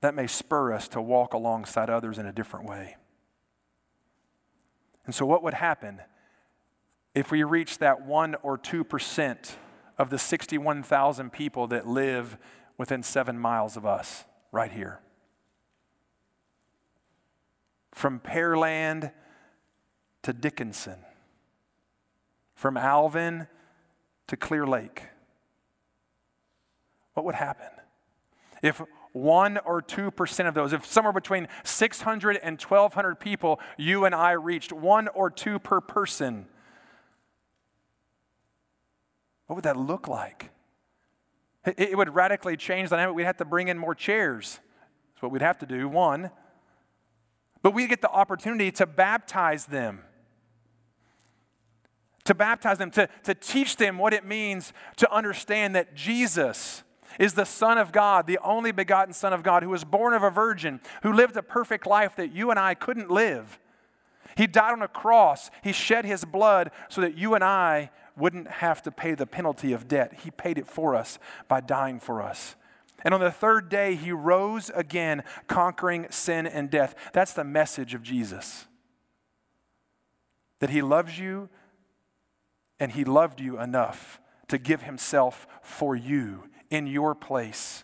That 0.02 0.16
may 0.16 0.28
spur 0.28 0.74
us 0.74 0.88
to 0.90 1.02
walk 1.02 1.34
alongside 1.34 1.90
others 1.90 2.18
in 2.18 2.26
a 2.26 2.34
different 2.34 2.68
way. 2.68 2.98
And 5.06 5.16
so, 5.16 5.26
what 5.26 5.44
would 5.44 5.54
happen 5.54 6.02
if 7.16 7.32
we 7.32 7.44
reach 7.44 7.78
that 7.78 8.06
1 8.06 8.36
or 8.42 8.58
2% 8.58 9.56
of 9.98 10.10
the 10.10 10.18
61,000 10.18 11.32
people 11.32 11.68
that 11.68 11.88
live 11.88 12.38
within 12.78 13.04
seven 13.04 13.38
miles 13.38 13.78
of 13.78 13.86
us, 13.86 14.26
right 14.52 14.72
here? 14.72 15.00
From 17.92 18.20
Pearland 18.20 19.12
to 20.24 20.34
Dickinson, 20.34 21.00
from 22.56 22.78
Alvin 22.78 23.48
to 24.28 24.38
Clear 24.38 24.66
Lake. 24.66 25.04
What 27.14 27.26
would 27.26 27.36
happen 27.36 27.70
if 28.64 28.82
one 29.12 29.60
or 29.60 29.82
2% 29.82 30.48
of 30.48 30.56
those, 30.56 30.74
if 30.74 30.86
somewhere 30.86 31.14
between 31.14 31.48
600 31.64 32.38
and 32.42 32.60
1,200 32.60 33.20
people 33.20 33.60
you 33.78 34.06
and 34.06 34.16
I 34.16 34.32
reached, 34.32 34.72
one 34.72 35.08
or 35.10 35.30
two 35.30 35.60
per 35.60 35.80
person, 35.80 36.48
what 39.46 39.56
would 39.56 39.66
that 39.66 39.78
look 39.78 40.08
like? 40.08 40.50
It 41.66 41.98
would 41.98 42.14
radically 42.14 42.58
change 42.58 42.90
the 42.90 42.98
dynamic. 42.98 43.16
We'd 43.16 43.24
have 43.24 43.38
to 43.38 43.46
bring 43.46 43.70
in 43.70 43.78
more 43.78 43.96
chairs. 43.96 44.60
That's 45.14 45.24
what 45.24 45.32
we'd 45.32 45.42
have 45.42 45.58
to 45.60 45.66
do, 45.66 45.88
one. 45.88 46.30
But 47.62 47.74
we 47.74 47.88
get 47.88 48.02
the 48.02 48.10
opportunity 48.10 48.72
to 48.74 48.86
baptize 48.86 49.66
them. 49.66 50.02
To 52.26 52.34
baptize 52.34 52.78
them, 52.78 52.92
to, 52.92 53.08
to 53.24 53.34
teach 53.34 53.78
them 53.78 53.98
what 53.98 54.14
it 54.14 54.26
means 54.26 54.74
to 54.98 55.12
understand 55.14 55.76
that 55.76 55.96
Jesus 55.96 56.84
is 57.20 57.34
the 57.34 57.46
Son 57.46 57.78
of 57.78 57.92
God, 57.92 58.28
the 58.28 58.40
only 58.44 58.72
begotten 58.72 59.14
Son 59.14 59.34
of 59.34 59.44
God, 59.44 59.64
who 59.64 59.70
was 59.70 59.84
born 59.84 60.14
of 60.14 60.24
a 60.24 60.30
virgin, 60.30 60.82
who 61.04 61.14
lived 61.14 61.38
a 61.38 61.44
perfect 61.44 61.86
life 61.86 62.16
that 62.16 62.34
you 62.34 62.50
and 62.50 62.60
I 62.60 62.74
couldn't 62.74 63.12
live. 63.12 63.60
He 64.36 64.48
died 64.48 64.72
on 64.72 64.82
a 64.82 64.88
cross. 64.88 65.52
He 65.64 65.72
shed 65.72 66.06
his 66.06 66.26
blood 66.26 66.72
so 66.90 67.02
that 67.02 67.18
you 67.18 67.36
and 67.36 67.44
I 67.44 67.92
wouldn't 68.18 68.48
have 68.48 68.82
to 68.84 68.92
pay 68.92 69.16
the 69.16 69.26
penalty 69.26 69.74
of 69.74 69.88
debt. 69.88 70.22
He 70.24 70.32
paid 70.32 70.58
it 70.58 70.68
for 70.68 70.96
us 70.96 71.20
by 71.48 71.62
dying 71.62 72.00
for 72.00 72.22
us. 72.22 72.56
And 73.04 73.14
on 73.14 73.20
the 73.20 73.32
third 73.32 73.70
day, 73.70 73.96
he 73.96 74.12
rose 74.12 74.72
again, 74.74 75.24
conquering 75.48 76.08
sin 76.10 76.48
and 76.48 76.70
death. 76.70 76.96
That's 77.12 77.34
the 77.34 77.44
message 77.44 77.94
of 77.94 78.04
Jesus. 78.04 78.66
That 80.60 80.70
he 80.70 80.82
loves 80.82 81.20
you 81.20 81.50
and 82.80 82.92
he 82.92 83.04
loved 83.04 83.42
you 83.42 83.60
enough 83.60 84.20
to 84.48 84.58
give 84.58 84.84
himself 84.84 85.48
for 85.62 85.96
you 85.96 86.50
in 86.70 86.88
your 86.88 87.14
place. 87.16 87.84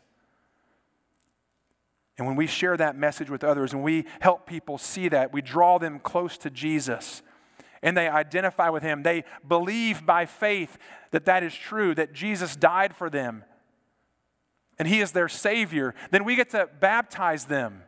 And 2.17 2.27
when 2.27 2.35
we 2.35 2.47
share 2.47 2.75
that 2.77 2.97
message 2.97 3.29
with 3.29 3.43
others 3.43 3.73
and 3.73 3.81
we 3.81 4.05
help 4.19 4.45
people 4.45 4.77
see 4.77 5.07
that, 5.09 5.33
we 5.33 5.41
draw 5.41 5.77
them 5.77 5.99
close 5.99 6.37
to 6.39 6.49
Jesus 6.49 7.21
and 7.81 7.95
they 7.95 8.07
identify 8.07 8.69
with 8.69 8.83
him. 8.83 9.03
They 9.03 9.23
believe 9.47 10.05
by 10.05 10.25
faith 10.25 10.77
that 11.11 11.25
that 11.25 11.43
is 11.43 11.53
true, 11.55 11.95
that 11.95 12.13
Jesus 12.13 12.55
died 12.55 12.95
for 12.95 13.09
them 13.09 13.43
and 14.79 14.87
he 14.87 15.01
is 15.01 15.11
their 15.11 15.27
Savior. 15.27 15.93
Then 16.09 16.23
we 16.23 16.35
get 16.35 16.49
to 16.51 16.69
baptize 16.79 17.45
them. 17.45 17.83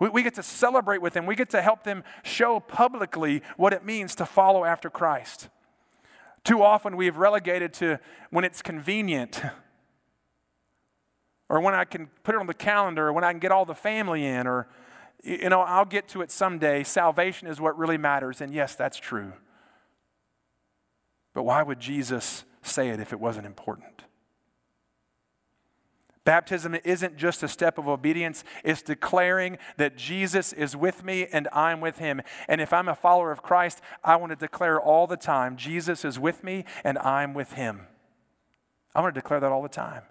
We, 0.00 0.08
we 0.08 0.22
get 0.22 0.34
to 0.34 0.42
celebrate 0.42 1.02
with 1.02 1.12
them. 1.12 1.26
We 1.26 1.36
get 1.36 1.50
to 1.50 1.60
help 1.60 1.84
them 1.84 2.02
show 2.24 2.60
publicly 2.60 3.42
what 3.56 3.74
it 3.74 3.84
means 3.84 4.14
to 4.16 4.26
follow 4.26 4.64
after 4.64 4.88
Christ. 4.88 5.50
Too 6.44 6.62
often 6.62 6.96
we 6.96 7.06
have 7.06 7.18
relegated 7.18 7.74
to 7.74 8.00
when 8.30 8.44
it's 8.44 8.62
convenient 8.62 9.42
or 11.50 11.60
when 11.60 11.74
I 11.74 11.84
can 11.84 12.08
put 12.24 12.34
it 12.34 12.38
on 12.38 12.46
the 12.46 12.54
calendar, 12.54 13.08
or 13.08 13.12
when 13.12 13.24
I 13.24 13.32
can 13.32 13.38
get 13.38 13.50
all 13.50 13.64
the 13.64 13.74
family 13.74 14.26
in, 14.26 14.46
or, 14.46 14.68
you 15.22 15.48
know, 15.48 15.60
I'll 15.60 15.84
get 15.84 16.08
to 16.08 16.22
it 16.22 16.30
someday. 16.30 16.84
Salvation 16.84 17.48
is 17.48 17.60
what 17.60 17.76
really 17.78 17.98
matters. 17.98 18.40
And 18.40 18.52
yes, 18.52 18.74
that's 18.74 18.98
true. 18.98 19.32
But 21.34 21.42
why 21.42 21.62
would 21.62 21.80
Jesus 21.80 22.44
say 22.62 22.88
it 22.88 23.00
if 23.00 23.12
it 23.12 23.20
wasn't 23.20 23.46
important? 23.46 24.04
Baptism 26.24 26.76
isn't 26.84 27.16
just 27.16 27.42
a 27.42 27.48
step 27.48 27.78
of 27.78 27.88
obedience, 27.88 28.44
it's 28.62 28.82
declaring 28.82 29.56
that 29.78 29.96
Jesus 29.96 30.52
is 30.52 30.76
with 30.76 31.02
me 31.02 31.26
and 31.32 31.48
I'm 31.54 31.80
with 31.80 31.96
him. 31.98 32.20
And 32.48 32.60
if 32.60 32.70
I'm 32.70 32.86
a 32.86 32.94
follower 32.94 33.32
of 33.32 33.42
Christ, 33.42 33.80
I 34.04 34.16
want 34.16 34.30
to 34.32 34.36
declare 34.36 34.78
all 34.78 35.06
the 35.06 35.16
time 35.16 35.56
Jesus 35.56 36.04
is 36.04 36.18
with 36.18 36.44
me 36.44 36.66
and 36.84 36.98
I'm 36.98 37.32
with 37.32 37.52
him. 37.52 37.86
I 38.94 39.00
want 39.00 39.14
to 39.14 39.20
declare 39.20 39.40
that 39.40 39.50
all 39.50 39.62
the 39.62 39.70
time. 39.70 40.02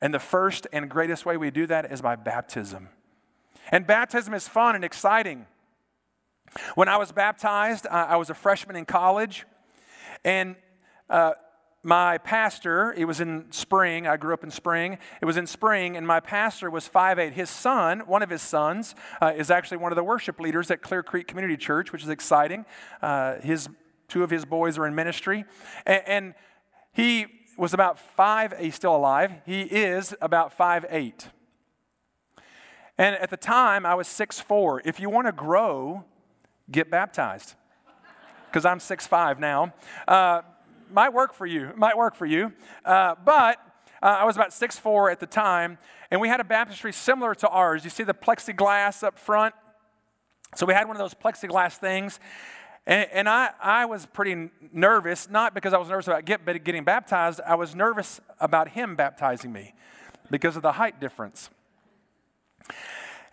And 0.00 0.14
the 0.14 0.18
first 0.18 0.66
and 0.72 0.88
greatest 0.88 1.26
way 1.26 1.36
we 1.36 1.50
do 1.50 1.66
that 1.66 1.90
is 1.90 2.00
by 2.00 2.16
baptism. 2.16 2.88
And 3.70 3.86
baptism 3.86 4.32
is 4.34 4.48
fun 4.48 4.74
and 4.74 4.84
exciting. 4.84 5.46
When 6.74 6.88
I 6.88 6.96
was 6.96 7.12
baptized, 7.12 7.86
I 7.86 8.16
was 8.16 8.30
a 8.30 8.34
freshman 8.34 8.76
in 8.76 8.86
college, 8.86 9.44
and 10.24 10.56
uh, 11.10 11.32
my 11.82 12.18
pastor, 12.18 12.92
it 12.96 13.04
was 13.04 13.20
in 13.20 13.52
spring, 13.52 14.06
I 14.06 14.16
grew 14.16 14.34
up 14.34 14.42
in 14.42 14.50
spring, 14.50 14.98
it 15.20 15.24
was 15.24 15.36
in 15.36 15.46
spring, 15.46 15.96
and 15.96 16.06
my 16.06 16.20
pastor 16.20 16.70
was 16.70 16.88
5'8. 16.88 17.32
His 17.32 17.50
son, 17.50 18.00
one 18.00 18.22
of 18.22 18.30
his 18.30 18.42
sons, 18.42 18.94
uh, 19.20 19.32
is 19.36 19.50
actually 19.50 19.76
one 19.78 19.92
of 19.92 19.96
the 19.96 20.04
worship 20.04 20.40
leaders 20.40 20.70
at 20.70 20.82
Clear 20.82 21.02
Creek 21.02 21.28
Community 21.28 21.56
Church, 21.56 21.92
which 21.92 22.02
is 22.02 22.08
exciting. 22.08 22.64
Uh, 23.00 23.36
his, 23.40 23.68
two 24.08 24.24
of 24.24 24.30
his 24.30 24.44
boys 24.44 24.76
are 24.76 24.86
in 24.86 24.94
ministry. 24.94 25.44
And, 25.86 26.02
and 26.06 26.34
he 26.92 27.26
was 27.58 27.74
about 27.74 27.98
five, 27.98 28.54
he's 28.58 28.76
still 28.76 28.94
alive. 28.94 29.32
He 29.44 29.62
is 29.62 30.14
about 30.20 30.52
five 30.52 30.86
eight. 30.88 31.28
And 32.96 33.16
at 33.16 33.30
the 33.30 33.36
time, 33.36 33.84
I 33.84 33.94
was 33.94 34.08
six 34.08 34.40
four. 34.40 34.80
If 34.84 35.00
you 35.00 35.10
want 35.10 35.26
to 35.26 35.32
grow, 35.32 36.04
get 36.70 36.90
baptized. 36.90 37.54
Because 38.46 38.64
I'm 38.64 38.80
six 38.80 39.06
five 39.06 39.38
now. 39.38 39.74
Uh, 40.06 40.42
might 40.90 41.12
work 41.12 41.34
for 41.34 41.46
you. 41.46 41.72
Might 41.76 41.96
work 41.96 42.14
for 42.14 42.26
you. 42.26 42.52
Uh, 42.84 43.14
but 43.24 43.58
uh, 44.02 44.06
I 44.06 44.24
was 44.24 44.36
about 44.36 44.52
six 44.52 44.78
four 44.78 45.10
at 45.10 45.20
the 45.20 45.26
time, 45.26 45.78
and 46.10 46.20
we 46.20 46.28
had 46.28 46.40
a 46.40 46.44
baptistry 46.44 46.92
similar 46.92 47.34
to 47.36 47.48
ours. 47.48 47.84
You 47.84 47.90
see 47.90 48.04
the 48.04 48.14
plexiglass 48.14 49.02
up 49.02 49.18
front? 49.18 49.54
So 50.54 50.64
we 50.64 50.72
had 50.72 50.86
one 50.86 50.96
of 50.96 51.00
those 51.00 51.14
plexiglass 51.14 51.76
things, 51.76 52.20
and, 52.88 53.06
and 53.12 53.28
I, 53.28 53.50
I 53.62 53.84
was 53.84 54.06
pretty 54.06 54.48
nervous, 54.72 55.28
not 55.28 55.54
because 55.54 55.74
I 55.74 55.78
was 55.78 55.90
nervous 55.90 56.06
about 56.08 56.24
get, 56.24 56.64
getting 56.64 56.84
baptized, 56.84 57.38
I 57.46 57.54
was 57.54 57.74
nervous 57.74 58.18
about 58.40 58.70
him 58.70 58.96
baptizing 58.96 59.52
me 59.52 59.74
because 60.30 60.56
of 60.56 60.62
the 60.62 60.72
height 60.72 60.98
difference. 60.98 61.50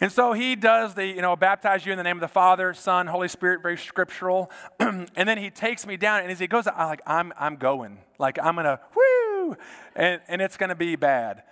And 0.02 0.12
so 0.12 0.34
he 0.34 0.58
does 0.58 0.94
the, 0.96 1.06
you 1.06 1.22
know, 1.22 1.38
baptize 1.38 1.86
you 1.86 1.94
in 1.94 1.98
the 1.98 2.04
name 2.04 2.18
of 2.18 2.22
the 2.22 2.28
Father, 2.28 2.74
Son, 2.74 3.08
Holy 3.08 3.30
Spirit, 3.30 3.62
very 3.62 3.78
scriptural. 3.78 4.52
and 4.80 5.08
then 5.16 5.38
he 5.38 5.50
takes 5.50 5.88
me 5.88 5.96
down, 5.96 6.20
and 6.20 6.30
as 6.30 6.40
he 6.40 6.48
goes, 6.48 6.68
I 6.68 6.84
like, 6.84 7.02
I'm, 7.08 7.32
I'm 7.40 7.56
going. 7.56 8.00
Like, 8.20 8.38
I'm 8.44 8.56
going 8.56 8.66
to, 8.66 8.82
whoo, 8.94 9.56
and, 9.96 10.20
and 10.28 10.42
it's 10.42 10.58
going 10.58 10.68
to 10.68 10.76
be 10.76 10.98
bad. 10.98 11.44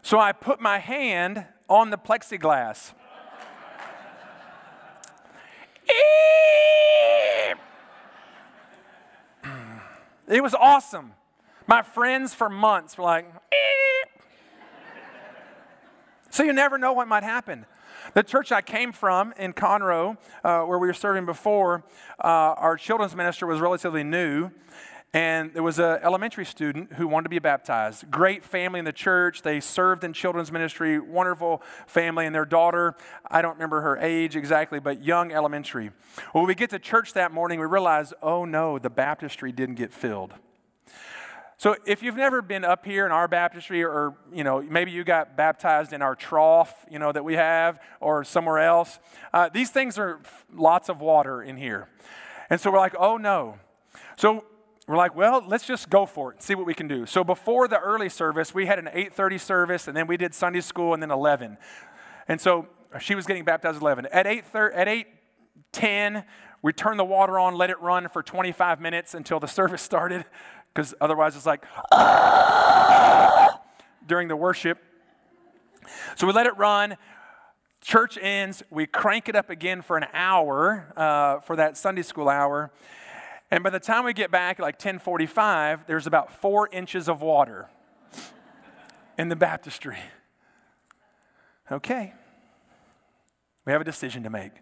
So 0.00 0.18
I 0.18 0.32
put 0.32 0.58
my 0.58 0.78
hand 0.78 1.44
on 1.68 1.90
the 1.90 1.98
plexiglass. 1.98 2.94
It 10.30 10.44
was 10.44 10.54
awesome. 10.54 11.14
My 11.66 11.82
friends 11.82 12.32
for 12.32 12.48
months 12.48 12.96
were 12.96 13.02
like, 13.02 13.26
so 16.30 16.44
you 16.44 16.52
never 16.52 16.78
know 16.78 16.92
what 16.92 17.08
might 17.08 17.24
happen. 17.24 17.66
The 18.14 18.22
church 18.22 18.52
I 18.52 18.62
came 18.62 18.92
from 18.92 19.34
in 19.36 19.52
Conroe, 19.52 20.16
uh, 20.44 20.62
where 20.62 20.78
we 20.78 20.86
were 20.86 20.94
serving 20.94 21.26
before, 21.26 21.82
uh, 22.22 22.54
our 22.56 22.76
children's 22.76 23.16
minister 23.16 23.44
was 23.44 23.58
relatively 23.58 24.04
new. 24.04 24.52
And 25.12 25.52
there 25.54 25.64
was 25.64 25.80
an 25.80 25.98
elementary 26.02 26.44
student 26.44 26.92
who 26.92 27.08
wanted 27.08 27.24
to 27.24 27.30
be 27.30 27.40
baptized. 27.40 28.08
Great 28.12 28.44
family 28.44 28.78
in 28.78 28.84
the 28.84 28.92
church. 28.92 29.42
They 29.42 29.58
served 29.58 30.04
in 30.04 30.12
children's 30.12 30.52
ministry. 30.52 31.00
Wonderful 31.00 31.62
family. 31.88 32.26
And 32.26 32.34
their 32.34 32.44
daughter, 32.44 32.94
I 33.28 33.42
don't 33.42 33.54
remember 33.54 33.80
her 33.80 33.98
age 33.98 34.36
exactly, 34.36 34.78
but 34.78 35.02
young 35.02 35.32
elementary. 35.32 35.90
When 36.30 36.46
we 36.46 36.54
get 36.54 36.70
to 36.70 36.78
church 36.78 37.14
that 37.14 37.32
morning, 37.32 37.58
we 37.58 37.66
realize, 37.66 38.12
oh 38.22 38.44
no, 38.44 38.78
the 38.78 38.90
baptistry 38.90 39.50
didn't 39.50 39.74
get 39.74 39.92
filled. 39.92 40.32
So 41.56 41.76
if 41.84 42.02
you've 42.02 42.16
never 42.16 42.40
been 42.40 42.64
up 42.64 42.86
here 42.86 43.04
in 43.04 43.12
our 43.12 43.28
baptistry, 43.28 43.84
or 43.84 44.14
you 44.32 44.44
know 44.44 44.62
maybe 44.62 44.92
you 44.92 45.04
got 45.04 45.36
baptized 45.36 45.92
in 45.92 46.00
our 46.00 46.14
trough, 46.14 46.86
you 46.90 46.98
know 46.98 47.12
that 47.12 47.22
we 47.22 47.34
have, 47.34 47.80
or 48.00 48.24
somewhere 48.24 48.60
else, 48.60 48.98
uh, 49.34 49.50
these 49.52 49.68
things 49.68 49.98
are 49.98 50.22
lots 50.54 50.88
of 50.88 51.02
water 51.02 51.42
in 51.42 51.58
here, 51.58 51.86
and 52.48 52.58
so 52.58 52.70
we're 52.70 52.78
like, 52.78 52.94
oh 52.98 53.18
no. 53.18 53.58
So 54.16 54.44
we're 54.90 54.96
like, 54.96 55.14
well, 55.14 55.44
let's 55.46 55.64
just 55.64 55.88
go 55.88 56.04
for 56.04 56.32
it 56.32 56.34
and 56.36 56.42
see 56.42 56.56
what 56.56 56.66
we 56.66 56.74
can 56.74 56.88
do. 56.88 57.06
So 57.06 57.22
before 57.22 57.68
the 57.68 57.78
early 57.78 58.08
service, 58.08 58.52
we 58.52 58.66
had 58.66 58.80
an 58.80 58.88
8:30 58.92 59.38
service, 59.38 59.86
and 59.86 59.96
then 59.96 60.08
we 60.08 60.16
did 60.16 60.34
Sunday 60.34 60.60
school, 60.60 60.94
and 60.94 61.00
then 61.00 61.12
11. 61.12 61.58
And 62.26 62.40
so 62.40 62.66
she 62.98 63.14
was 63.14 63.24
getting 63.24 63.44
baptized 63.44 63.76
at 63.76 63.82
11. 63.82 64.06
At 64.06 64.26
8 64.26 64.44
at 64.74 64.88
8:10, 64.88 66.24
we 66.60 66.72
turned 66.72 66.98
the 66.98 67.04
water 67.04 67.38
on, 67.38 67.54
let 67.54 67.70
it 67.70 67.80
run 67.80 68.08
for 68.08 68.20
25 68.20 68.80
minutes 68.80 69.14
until 69.14 69.38
the 69.38 69.46
service 69.60 69.80
started 69.80 70.24
because 70.74 70.92
otherwise 71.00 71.36
it's 71.36 71.46
like 71.46 71.64
during 74.08 74.26
the 74.26 74.36
worship. 74.36 74.78
So 76.16 76.26
we 76.26 76.32
let 76.32 76.46
it 76.46 76.56
run. 76.56 76.96
Church 77.80 78.18
ends. 78.20 78.64
We 78.70 78.86
crank 78.86 79.28
it 79.28 79.36
up 79.36 79.50
again 79.50 79.82
for 79.82 79.96
an 79.96 80.06
hour 80.12 80.92
uh, 80.96 81.38
for 81.40 81.54
that 81.54 81.76
Sunday 81.76 82.02
school 82.02 82.28
hour. 82.28 82.72
And 83.50 83.64
by 83.64 83.70
the 83.70 83.80
time 83.80 84.04
we 84.04 84.12
get 84.12 84.30
back 84.30 84.58
like 84.58 84.74
1045, 84.74 85.86
there's 85.86 86.06
about 86.06 86.40
four 86.40 86.68
inches 86.70 87.08
of 87.08 87.20
water 87.20 87.68
in 89.18 89.28
the 89.28 89.36
baptistry. 89.36 89.98
Okay. 91.70 92.12
We 93.64 93.72
have 93.72 93.80
a 93.80 93.84
decision 93.84 94.22
to 94.22 94.30
make. 94.30 94.52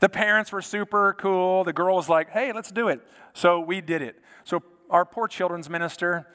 The 0.00 0.08
parents 0.08 0.52
were 0.52 0.62
super 0.62 1.14
cool. 1.18 1.64
The 1.64 1.72
girl 1.72 1.96
was 1.96 2.08
like, 2.08 2.30
hey, 2.30 2.52
let's 2.52 2.70
do 2.70 2.88
it. 2.88 3.00
So 3.34 3.60
we 3.60 3.80
did 3.80 4.02
it. 4.02 4.16
So 4.44 4.62
our 4.90 5.04
poor 5.04 5.28
children's 5.28 5.68
minister, 5.68 6.26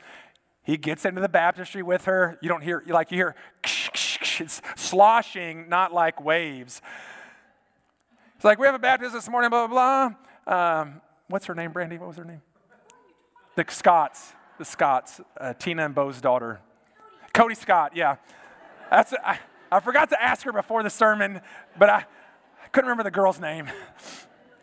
he 0.63 0.77
gets 0.77 1.05
into 1.05 1.21
the 1.21 1.29
baptistry 1.29 1.83
with 1.83 2.05
her. 2.05 2.37
You 2.41 2.49
don't 2.49 2.61
hear, 2.61 2.83
like 2.87 3.11
you 3.11 3.17
hear, 3.17 3.35
it's 3.63 4.61
sloshing, 4.75 5.67
not 5.69 5.93
like 5.93 6.23
waves. 6.23 6.81
It's 8.35 8.45
like, 8.45 8.59
we 8.59 8.65
have 8.65 8.75
a 8.75 8.79
baptism 8.79 9.13
this 9.13 9.29
morning, 9.29 9.49
blah, 9.49 9.67
blah, 9.67 10.09
blah. 10.45 10.81
Um, 10.81 11.01
what's 11.27 11.45
her 11.45 11.55
name, 11.55 11.71
Brandy? 11.71 11.97
What 11.97 12.07
was 12.07 12.17
her 12.17 12.25
name? 12.25 12.41
The 13.55 13.65
Scotts. 13.69 14.33
The 14.57 14.65
Scotts. 14.65 15.21
Uh, 15.39 15.53
Tina 15.53 15.85
and 15.85 15.95
Bo's 15.95 16.21
daughter. 16.21 16.59
Cody 17.33 17.55
Scott, 17.55 17.93
yeah. 17.95 18.17
That's, 18.89 19.13
I, 19.23 19.39
I 19.71 19.79
forgot 19.79 20.09
to 20.09 20.21
ask 20.21 20.43
her 20.43 20.53
before 20.53 20.83
the 20.83 20.89
sermon, 20.89 21.41
but 21.77 21.89
I, 21.89 22.05
I 22.63 22.67
couldn't 22.71 22.87
remember 22.87 23.03
the 23.03 23.11
girl's 23.11 23.39
name. 23.39 23.69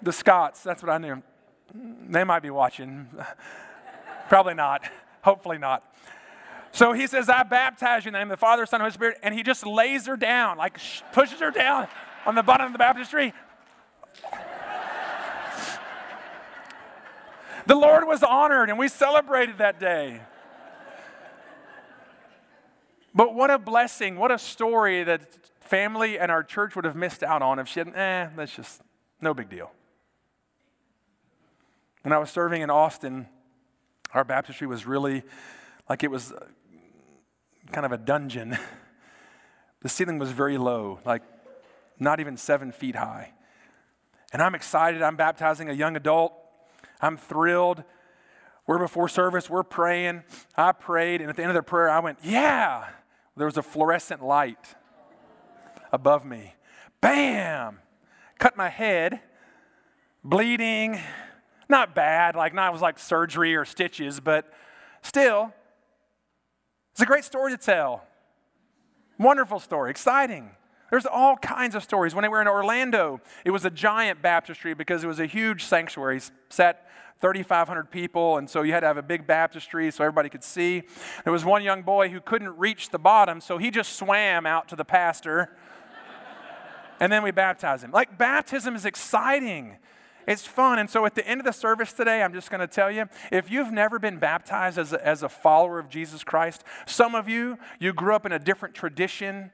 the 0.03 0.12
Scotts, 0.12 0.62
that's 0.62 0.83
what 0.83 0.90
I 0.90 0.99
knew. 0.99 1.23
They 1.75 2.25
might 2.25 2.42
be 2.42 2.51
watching. 2.51 3.09
Probably 4.29 4.55
not. 4.55 4.88
Hopefully 5.23 5.59
not. 5.59 5.85
So 6.73 6.92
he 6.92 7.07
says, 7.07 7.29
I 7.29 7.42
baptize 7.42 8.05
you 8.05 8.11
in 8.11 8.12
the 8.12 8.20
name 8.20 8.29
of 8.29 8.38
the 8.38 8.40
Father, 8.40 8.64
Son, 8.64 8.81
and 8.81 8.83
Holy 8.83 8.92
Spirit. 8.92 9.18
And 9.23 9.35
he 9.35 9.42
just 9.42 9.66
lays 9.66 10.07
her 10.07 10.16
down, 10.16 10.57
like 10.57 10.79
pushes 11.12 11.40
her 11.40 11.51
down 11.51 11.88
on 12.27 12.35
the 12.35 12.42
bottom 12.42 12.66
of 12.66 12.73
the 12.73 12.79
baptistry. 12.79 13.35
The 17.70 17.76
Lord 17.76 18.04
was 18.04 18.24
honored, 18.24 18.68
and 18.68 18.80
we 18.80 18.88
celebrated 18.88 19.59
that 19.59 19.78
day. 19.78 20.20
But 23.14 23.33
what 23.33 23.48
a 23.48 23.61
blessing, 23.61 24.16
what 24.16 24.33
a 24.33 24.38
story 24.38 25.04
that 25.04 25.22
family 25.61 26.18
and 26.18 26.33
our 26.33 26.42
church 26.42 26.74
would 26.74 26.85
have 26.85 26.96
missed 26.96 27.22
out 27.22 27.42
on 27.42 27.61
if 27.61 27.68
she 27.68 27.78
hadn't, 27.78 27.94
eh, 27.94 28.28
that's 28.35 28.56
just 28.56 28.83
no 29.20 29.35
big 29.35 29.48
deal. 29.48 29.70
When 32.02 32.12
I 32.12 32.18
was 32.18 32.28
serving 32.30 32.61
in 32.61 32.70
Austin, 32.70 33.28
our 34.14 34.24
baptistry 34.24 34.66
was 34.66 34.85
really 34.85 35.22
like 35.88 36.02
it 36.02 36.11
was 36.11 36.33
uh, 36.33 36.44
kind 37.70 37.87
of 37.87 37.92
a 37.92 37.98
dungeon. 37.98 38.59
the 39.80 39.88
ceiling 39.88 40.18
was 40.18 40.33
very 40.33 40.59
low, 40.59 40.98
like 41.04 41.22
not 42.00 42.18
even 42.18 42.37
seven 42.37 42.72
feet 42.72 42.96
high. 42.96 43.33
And 44.33 44.42
I'm 44.42 44.56
excited. 44.56 45.02
I'm 45.02 45.14
baptizing 45.14 45.70
a 45.70 45.72
young 45.72 45.94
adult. 45.94 46.35
I'm 47.03 47.17
thrilled. 47.17 47.85
We're 48.67 48.79
before 48.79 49.09
service, 49.09 49.51
we're 49.51 49.63
praying. 49.63 50.23
I 50.57 50.73
prayed, 50.73 51.21
and 51.21 51.31
at 51.31 51.37
the 51.37 51.43
end 51.43 51.51
of 51.51 51.57
the 51.57 51.63
prayer, 51.63 51.91
I 51.91 51.99
went, 52.01 52.19
Yeah! 52.23 52.89
There 53.37 53.47
was 53.47 53.57
a 53.57 53.63
fluorescent 53.63 54.23
light 54.23 54.75
above 55.93 56.25
me. 56.25 56.55
Bam! 57.01 57.79
Cut 58.39 58.57
my 58.57 58.69
head, 58.69 59.21
bleeding, 60.23 61.01
not 61.69 61.95
bad, 61.95 62.35
like 62.35 62.53
not 62.55 62.69
it 62.69 62.73
was 62.73 62.83
like 62.83 62.99
surgery 62.99 63.55
or 63.55 63.65
stitches, 63.65 64.21
but 64.21 64.53
still, 65.03 65.53
it's 66.93 67.01
a 67.01 67.07
great 67.07 67.25
story 67.25 67.53
to 67.53 67.59
tell. 67.59 68.05
Wonderful 69.19 69.61
story, 69.61 69.91
exciting. 69.91 70.51
There's 70.90 71.07
all 71.07 71.37
kinds 71.37 71.74
of 71.74 71.83
stories. 71.85 72.14
When 72.14 72.22
we 72.22 72.29
were 72.29 72.40
in 72.40 72.48
Orlando, 72.48 73.20
it 73.44 73.53
was 73.53 73.64
a 73.64 73.70
giant 73.70 74.20
baptistry 74.22 74.74
because 74.74 75.05
it 75.05 75.07
was 75.07 75.20
a 75.20 75.26
huge 75.26 75.64
sanctuary. 75.64 76.20
Sat 76.48 76.87
3,500 77.20 77.90
people, 77.90 78.38
and 78.38 78.48
so 78.48 78.62
you 78.62 78.72
had 78.72 78.81
to 78.81 78.87
have 78.87 78.96
a 78.96 79.03
big 79.03 79.26
baptistry 79.26 79.90
so 79.90 80.03
everybody 80.03 80.29
could 80.29 80.42
see. 80.42 80.83
There 81.24 81.33
was 81.33 81.44
one 81.44 81.62
young 81.62 81.83
boy 81.83 82.09
who 82.09 82.20
couldn't 82.20 82.57
reach 82.57 82.90
the 82.90 82.98
bottom, 82.98 83.40
so 83.40 83.59
he 83.59 83.70
just 83.70 83.92
swam 83.92 84.46
out 84.46 84.68
to 84.68 84.76
the 84.76 84.87
pastor, 84.87 85.55
and 87.00 87.12
then 87.12 87.22
we 87.22 87.31
baptized 87.31 87.85
him. 87.85 87.90
Like, 87.90 88.16
baptism 88.16 88.74
is 88.74 88.87
exciting. 88.87 89.76
It's 90.26 90.46
fun. 90.46 90.79
And 90.79 90.88
so 90.88 91.05
at 91.05 91.14
the 91.14 91.26
end 91.26 91.40
of 91.40 91.44
the 91.44 91.53
service 91.53 91.92
today, 91.92 92.22
I'm 92.22 92.33
just 92.33 92.50
going 92.50 92.61
to 92.61 92.66
tell 92.66 92.90
you 92.90 93.07
if 93.31 93.50
you've 93.50 93.72
never 93.72 93.98
been 93.98 94.18
baptized 94.18 94.79
as 94.79 94.92
a, 94.92 95.07
as 95.07 95.22
a 95.22 95.29
follower 95.29 95.79
of 95.79 95.88
Jesus 95.88 96.24
Christ, 96.24 96.64
some 96.87 97.14
of 97.14 97.29
you, 97.29 97.59
you 97.79 97.92
grew 97.92 98.14
up 98.14 98.24
in 98.24 98.33
a 98.33 98.38
different 98.38 98.74
tradition 98.74 99.50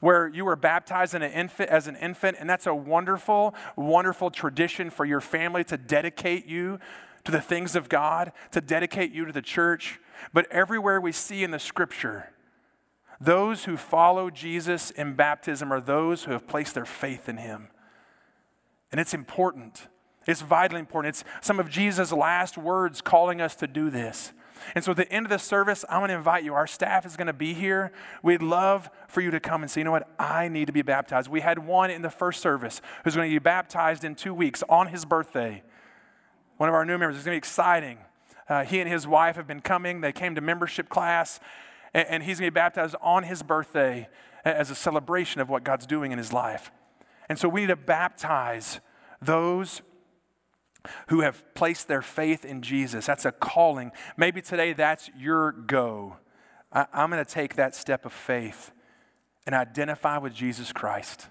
where 0.00 0.28
you 0.28 0.44
were 0.44 0.56
baptized 0.56 1.14
an 1.14 1.22
infant, 1.22 1.70
as 1.70 1.86
an 1.86 1.96
infant, 1.96 2.36
and 2.40 2.48
that's 2.48 2.66
a 2.66 2.74
wonderful, 2.74 3.54
wonderful 3.76 4.30
tradition 4.30 4.90
for 4.90 5.04
your 5.04 5.20
family 5.20 5.64
to 5.64 5.76
dedicate 5.76 6.46
you 6.46 6.78
to 7.24 7.32
the 7.32 7.40
things 7.40 7.74
of 7.74 7.88
God, 7.88 8.32
to 8.52 8.60
dedicate 8.60 9.12
you 9.12 9.24
to 9.24 9.32
the 9.32 9.42
church. 9.42 9.98
But 10.32 10.50
everywhere 10.50 11.00
we 11.00 11.12
see 11.12 11.42
in 11.42 11.50
the 11.50 11.58
scripture, 11.58 12.30
those 13.20 13.64
who 13.64 13.76
follow 13.76 14.30
Jesus 14.30 14.90
in 14.90 15.14
baptism 15.14 15.72
are 15.72 15.80
those 15.80 16.24
who 16.24 16.32
have 16.32 16.46
placed 16.46 16.74
their 16.74 16.84
faith 16.84 17.28
in 17.28 17.38
him. 17.38 17.68
And 18.92 19.00
it's 19.00 19.14
important. 19.14 19.88
It's 20.26 20.42
vitally 20.42 20.80
important. 20.80 21.16
It's 21.16 21.24
some 21.40 21.58
of 21.58 21.68
Jesus' 21.68 22.12
last 22.12 22.56
words 22.56 23.00
calling 23.00 23.40
us 23.40 23.54
to 23.56 23.66
do 23.66 23.90
this. 23.90 24.32
And 24.74 24.84
so 24.84 24.92
at 24.92 24.96
the 24.96 25.10
end 25.12 25.26
of 25.26 25.30
the 25.30 25.38
service, 25.38 25.84
I'm 25.88 26.00
going 26.00 26.08
to 26.08 26.16
invite 26.16 26.44
you. 26.44 26.54
Our 26.54 26.66
staff 26.66 27.06
is 27.06 27.16
going 27.16 27.26
to 27.26 27.32
be 27.32 27.54
here. 27.54 27.92
We'd 28.22 28.42
love 28.42 28.90
for 29.08 29.20
you 29.20 29.30
to 29.30 29.40
come 29.40 29.62
and 29.62 29.70
say, 29.70 29.80
you 29.80 29.84
know 29.84 29.90
what? 29.90 30.08
I 30.18 30.48
need 30.48 30.66
to 30.66 30.72
be 30.72 30.82
baptized. 30.82 31.28
We 31.28 31.40
had 31.40 31.58
one 31.58 31.90
in 31.90 32.02
the 32.02 32.10
first 32.10 32.40
service 32.40 32.80
who's 33.04 33.14
going 33.14 33.30
to 33.30 33.34
be 33.34 33.38
baptized 33.38 34.04
in 34.04 34.14
two 34.14 34.34
weeks 34.34 34.62
on 34.68 34.88
his 34.88 35.04
birthday. 35.04 35.62
One 36.56 36.68
of 36.68 36.74
our 36.74 36.84
new 36.84 36.98
members. 36.98 37.16
It's 37.16 37.24
going 37.24 37.34
to 37.34 37.36
be 37.36 37.38
exciting. 37.38 37.98
Uh, 38.48 38.64
he 38.64 38.80
and 38.80 38.90
his 38.90 39.06
wife 39.06 39.36
have 39.36 39.46
been 39.46 39.60
coming. 39.60 40.00
They 40.00 40.12
came 40.12 40.34
to 40.34 40.40
membership 40.40 40.88
class, 40.88 41.40
and, 41.92 42.06
and 42.08 42.22
he's 42.22 42.38
going 42.38 42.48
to 42.48 42.52
be 42.52 42.54
baptized 42.54 42.94
on 43.00 43.24
his 43.24 43.42
birthday 43.42 44.08
as 44.44 44.70
a 44.70 44.74
celebration 44.74 45.40
of 45.40 45.48
what 45.48 45.64
God's 45.64 45.86
doing 45.86 46.12
in 46.12 46.18
his 46.18 46.32
life. 46.32 46.70
And 47.28 47.38
so 47.38 47.48
we 47.48 47.62
need 47.62 47.68
to 47.68 47.76
baptize 47.76 48.80
those 49.20 49.80
who 51.08 51.20
have 51.20 51.44
placed 51.54 51.88
their 51.88 52.02
faith 52.02 52.44
in 52.44 52.62
Jesus. 52.62 53.06
That's 53.06 53.24
a 53.24 53.32
calling. 53.32 53.92
Maybe 54.16 54.42
today 54.42 54.72
that's 54.72 55.10
your 55.18 55.52
go. 55.52 56.16
I, 56.72 56.86
am 56.92 57.10
going 57.10 57.24
to 57.24 57.30
take 57.30 57.54
that 57.56 57.74
step 57.74 58.04
of 58.04 58.12
faith 58.12 58.72
and 59.46 59.54
identify 59.54 60.18
with 60.18 60.34
Jesus 60.34 60.72
Christ 60.72 61.28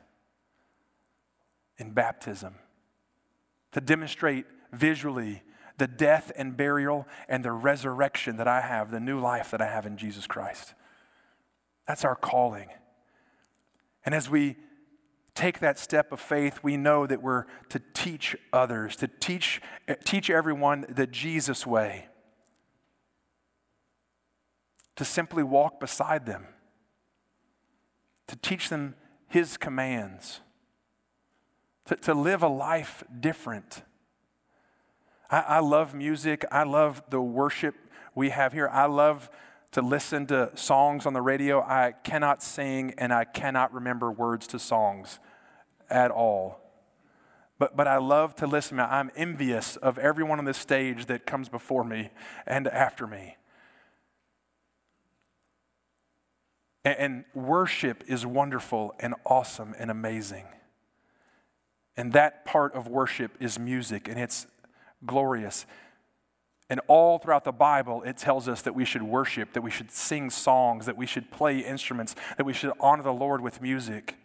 in 1.78 1.92
baptism 1.92 2.56
to 3.74 3.82
demonstrate 3.82 4.46
visually 4.72 5.44
the 5.78 5.88
death 5.88 6.32
and 6.36 6.56
burial 6.56 7.08
and 7.28 7.44
the 7.44 7.52
resurrection 7.52 8.38
that 8.38 8.48
I 8.48 8.62
have, 8.62 8.92
the 8.92 9.00
new 9.00 9.20
life 9.20 9.52
that 9.52 9.62
I 9.62 9.68
have 9.68 9.86
in 9.86 9.98
Jesus 9.98 10.28
Christ. 10.28 10.74
That's 11.88 12.06
our 12.06 12.16
calling. 12.16 12.70
And 14.06 14.14
as 14.14 14.30
we 14.30 14.58
take 15.36 15.60
that 15.60 15.80
step 15.80 16.12
of 16.12 16.20
faith, 16.20 16.60
we 16.62 16.78
know 16.78 17.08
that 17.08 17.22
we're 17.22 17.46
to 17.70 17.82
teach 18.04 18.36
others, 18.52 18.98
to 18.98 19.08
teach, 19.08 19.62
teach 20.04 20.30
everyone 20.30 20.86
the 20.90 21.08
Jesus 21.08 21.66
way, 21.66 22.08
to 24.98 25.06
simply 25.06 25.42
walk 25.42 25.80
beside 25.80 26.26
them, 26.26 26.46
to 28.28 28.36
teach 28.36 28.68
them 28.68 28.96
His 29.28 29.56
commands, 29.56 30.42
to, 31.86 31.96
to 31.96 32.14
live 32.14 32.44
a 32.44 32.50
life 32.50 33.06
different. 33.22 33.84
I, 35.32 35.40
I 35.40 35.60
love 35.60 35.94
music, 35.94 36.44
I 36.52 36.64
love 36.64 37.02
the 37.10 37.22
worship 37.22 37.76
we 38.16 38.32
have 38.32 38.52
here. 38.52 38.68
I 38.68 38.86
love 38.86 39.30
to 39.72 39.82
listen 39.82 40.28
to 40.28 40.52
songs 40.56 41.06
on 41.06 41.14
the 41.14 41.22
radio. 41.22 41.62
I 41.62 41.94
cannot 42.04 42.44
sing 42.44 42.96
and 42.98 43.14
I 43.14 43.24
cannot 43.24 43.74
remember 43.74 44.12
words 44.12 44.46
to 44.48 44.60
songs 44.60 45.20
at 45.90 46.12
all. 46.12 46.63
But, 47.60 47.78
but 47.78 47.88
I 47.88 47.98
love 47.98 48.36
to 48.36 48.48
listen. 48.48 48.80
I'm 48.80 49.12
envious 49.16 49.76
of 49.78 49.98
everyone 49.98 50.40
on 50.40 50.46
this 50.46 50.58
stage 50.58 51.06
that 51.06 51.26
comes 51.26 51.50
before 51.50 51.84
me 51.84 52.10
and 52.48 52.68
after 52.68 53.06
me. 53.08 53.38
And, 56.84 56.98
and 56.98 57.26
worship 57.34 58.04
is 58.08 58.26
wonderful 58.26 58.96
and 59.00 59.16
awesome 59.26 59.76
and 59.78 59.92
amazing. 59.92 60.46
And 61.96 62.14
that 62.14 62.46
part 62.46 62.74
of 62.74 62.88
worship 62.88 63.32
is 63.40 63.60
music, 63.60 64.08
and 64.08 64.20
it's 64.20 64.48
glorious. 65.06 65.66
And 66.70 66.82
all 66.88 67.20
throughout 67.20 67.44
the 67.44 67.52
Bible, 67.52 68.02
it 68.04 68.18
tells 68.18 68.48
us 68.48 68.64
that 68.64 68.74
we 68.74 68.84
should 68.84 69.04
worship, 69.04 69.54
that 69.54 69.62
we 69.62 69.70
should 69.70 69.92
sing 69.92 70.32
songs, 70.32 70.88
that 70.88 70.98
we 70.98 71.06
should 71.06 71.30
play 71.30 71.60
instruments, 71.60 72.16
that 72.38 72.46
we 72.46 72.54
should 72.54 72.72
honor 72.80 73.04
the 73.04 73.14
Lord 73.14 73.42
with 73.42 73.62
music. 73.62 74.16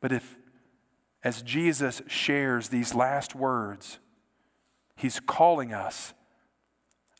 But 0.00 0.12
if, 0.12 0.36
as 1.26 1.42
Jesus 1.42 2.02
shares 2.06 2.68
these 2.68 2.94
last 2.94 3.34
words, 3.34 3.98
he's 4.94 5.18
calling 5.18 5.74
us 5.74 6.14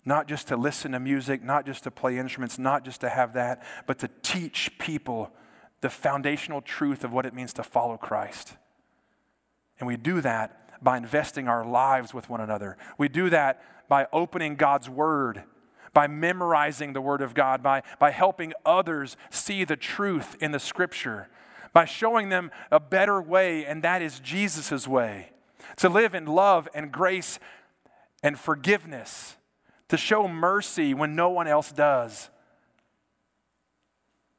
not 0.04 0.28
just 0.28 0.46
to 0.46 0.56
listen 0.56 0.92
to 0.92 1.00
music, 1.00 1.42
not 1.42 1.66
just 1.66 1.82
to 1.82 1.90
play 1.90 2.16
instruments, 2.16 2.56
not 2.56 2.84
just 2.84 3.00
to 3.00 3.08
have 3.08 3.32
that, 3.32 3.64
but 3.84 3.98
to 3.98 4.08
teach 4.22 4.70
people 4.78 5.32
the 5.80 5.90
foundational 5.90 6.60
truth 6.60 7.02
of 7.02 7.12
what 7.12 7.26
it 7.26 7.34
means 7.34 7.52
to 7.54 7.64
follow 7.64 7.96
Christ. 7.96 8.56
And 9.80 9.88
we 9.88 9.96
do 9.96 10.20
that 10.20 10.80
by 10.80 10.98
investing 10.98 11.48
our 11.48 11.64
lives 11.64 12.14
with 12.14 12.30
one 12.30 12.40
another. 12.40 12.76
We 12.98 13.08
do 13.08 13.28
that 13.30 13.60
by 13.88 14.06
opening 14.12 14.54
God's 14.54 14.88
Word, 14.88 15.42
by 15.92 16.06
memorizing 16.06 16.92
the 16.92 17.00
Word 17.00 17.22
of 17.22 17.34
God, 17.34 17.60
by, 17.60 17.82
by 17.98 18.12
helping 18.12 18.52
others 18.64 19.16
see 19.30 19.64
the 19.64 19.74
truth 19.74 20.36
in 20.40 20.52
the 20.52 20.60
Scripture, 20.60 21.28
by 21.76 21.84
showing 21.84 22.30
them 22.30 22.50
a 22.70 22.80
better 22.80 23.20
way, 23.20 23.66
and 23.66 23.82
that 23.82 24.00
is 24.00 24.18
Jesus' 24.20 24.88
way. 24.88 25.28
To 25.76 25.90
live 25.90 26.14
in 26.14 26.24
love 26.24 26.66
and 26.72 26.90
grace 26.90 27.38
and 28.22 28.38
forgiveness, 28.38 29.36
to 29.88 29.98
show 29.98 30.26
mercy 30.26 30.94
when 30.94 31.14
no 31.14 31.28
one 31.28 31.46
else 31.46 31.70
does, 31.72 32.30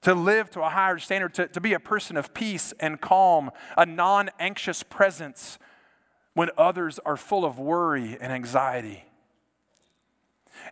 to 0.01 0.15
live 0.15 0.49
to 0.49 0.63
a 0.63 0.69
higher 0.69 0.97
standard, 0.97 1.35
to, 1.35 1.47
to 1.49 1.61
be 1.61 1.73
a 1.73 1.79
person 1.79 2.17
of 2.17 2.33
peace 2.33 2.73
and 2.79 2.99
calm, 2.99 3.51
a 3.77 3.85
non 3.85 4.31
anxious 4.39 4.81
presence 4.81 5.59
when 6.33 6.49
others 6.57 6.99
are 7.05 7.17
full 7.17 7.45
of 7.45 7.59
worry 7.59 8.17
and 8.19 8.33
anxiety. 8.33 9.05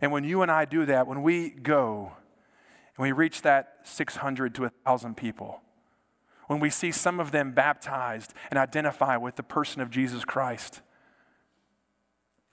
And 0.00 0.10
when 0.10 0.24
you 0.24 0.42
and 0.42 0.50
I 0.50 0.64
do 0.64 0.84
that, 0.86 1.06
when 1.06 1.22
we 1.22 1.50
go 1.50 2.10
and 2.96 3.04
we 3.04 3.12
reach 3.12 3.42
that 3.42 3.82
600 3.84 4.56
to 4.56 4.62
1,000 4.62 5.16
people, 5.16 5.62
when 6.46 6.60
we 6.60 6.70
see 6.70 6.92
some 6.92 7.20
of 7.20 7.32
them 7.32 7.52
baptized 7.52 8.34
and 8.50 8.58
identify 8.58 9.16
with 9.16 9.36
the 9.36 9.42
person 9.42 9.80
of 9.80 9.90
Jesus 9.90 10.24
Christ, 10.24 10.80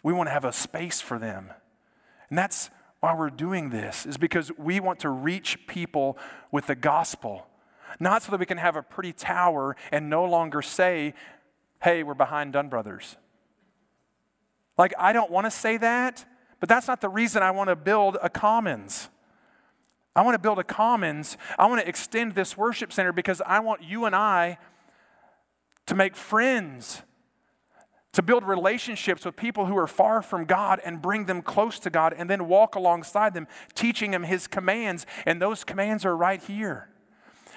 we 0.02 0.14
want 0.14 0.28
to 0.28 0.34
have 0.34 0.46
a 0.46 0.52
space 0.52 1.00
for 1.00 1.18
them. 1.20 1.52
And 2.30 2.38
that's 2.38 2.70
why 3.00 3.14
we're 3.16 3.30
doing 3.30 3.70
this, 3.70 4.06
is 4.06 4.18
because 4.18 4.52
we 4.58 4.80
want 4.80 5.00
to 5.00 5.10
reach 5.10 5.68
people 5.68 6.18
with 6.52 6.68
the 6.68 6.76
gospel. 6.76 7.48
Not 8.00 8.24
so 8.24 8.32
that 8.32 8.40
we 8.40 8.46
can 8.46 8.58
have 8.58 8.76
a 8.76 8.82
pretty 8.82 9.14
tower 9.14 9.76
and 9.92 10.10
no 10.10 10.26
longer 10.26 10.62
say, 10.62 11.14
hey, 11.82 12.04
we're 12.04 12.14
behind 12.14 12.54
Dunn 12.54 12.70
Brothers. 12.70 13.18
Like, 14.78 14.94
I 14.98 15.14
don't 15.14 15.30
want 15.30 15.46
to 15.46 15.52
say 15.52 15.78
that, 15.78 16.26
but 16.60 16.70
that's 16.70 16.88
not 16.88 17.02
the 17.02 17.10
reason 17.10 17.44
I 17.44 17.52
want 17.52 17.70
to 17.70 17.76
build 17.76 18.18
a 18.22 18.30
commons. 18.30 19.10
I 20.16 20.22
want 20.22 20.36
to 20.36 20.40
build 20.40 20.60
a 20.60 20.64
commons. 20.64 21.38
I 21.58 21.66
want 21.66 21.82
to 21.82 21.88
extend 21.88 22.36
this 22.36 22.56
worship 22.56 22.94
center 22.94 23.12
because 23.12 23.42
I 23.46 23.60
want 23.60 23.84
you 23.84 24.06
and 24.06 24.16
I 24.16 24.60
to 25.88 25.96
make 25.96 26.16
friends 26.16 27.02
to 28.14 28.22
build 28.22 28.44
relationships 28.44 29.26
with 29.26 29.36
people 29.36 29.66
who 29.66 29.76
are 29.76 29.88
far 29.88 30.22
from 30.22 30.46
God 30.46 30.80
and 30.86 31.02
bring 31.02 31.26
them 31.26 31.42
close 31.42 31.80
to 31.80 31.90
God 31.90 32.14
and 32.16 32.30
then 32.30 32.48
walk 32.48 32.76
alongside 32.76 33.34
them, 33.34 33.48
teaching 33.74 34.12
them 34.12 34.24
His 34.24 34.48
commands. 34.48 35.06
And 35.26 35.42
those 35.42 35.64
commands 35.64 36.06
are 36.06 36.16
right 36.16 36.42
here. 36.42 36.90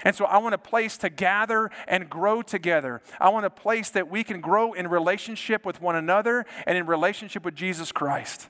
And 0.03 0.17
so 0.17 0.25
I 0.25 0.39
want 0.39 0.55
a 0.55 0.59
place 0.59 0.97
to 0.99 1.11
gather 1.11 1.71
and 1.87 2.09
grow 2.09 2.43
together. 2.43 3.03
I 3.21 3.29
want 3.29 3.47
a 3.47 3.51
place 3.51 3.91
that 3.91 4.11
we 4.11 4.25
can 4.25 4.41
grow 4.41 4.73
in 4.73 4.89
relationship 4.89 5.65
with 5.65 5.81
one 5.81 5.97
another 5.97 6.45
and 6.67 6.77
in 6.77 6.87
relationship 6.87 7.45
with 7.45 7.55
Jesus 7.55 7.93
Christ. 7.93 8.49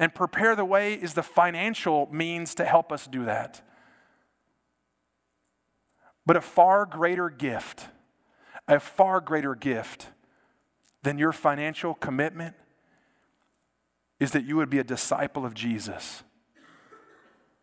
And 0.00 0.14
prepare 0.14 0.56
the 0.56 0.64
way 0.64 0.94
is 0.94 1.12
the 1.12 1.22
financial 1.22 2.08
means 2.10 2.54
to 2.54 2.64
help 2.64 2.90
us 2.90 3.06
do 3.06 3.26
that. 3.26 3.60
But 6.24 6.36
a 6.36 6.40
far 6.40 6.86
greater 6.86 7.28
gift, 7.28 7.88
a 8.66 8.80
far 8.80 9.20
greater 9.20 9.54
gift 9.54 10.08
than 11.02 11.18
your 11.18 11.32
financial 11.32 11.92
commitment 11.92 12.54
is 14.18 14.32
that 14.32 14.44
you 14.44 14.56
would 14.56 14.70
be 14.70 14.78
a 14.78 14.84
disciple 14.84 15.44
of 15.44 15.52
Jesus 15.52 16.22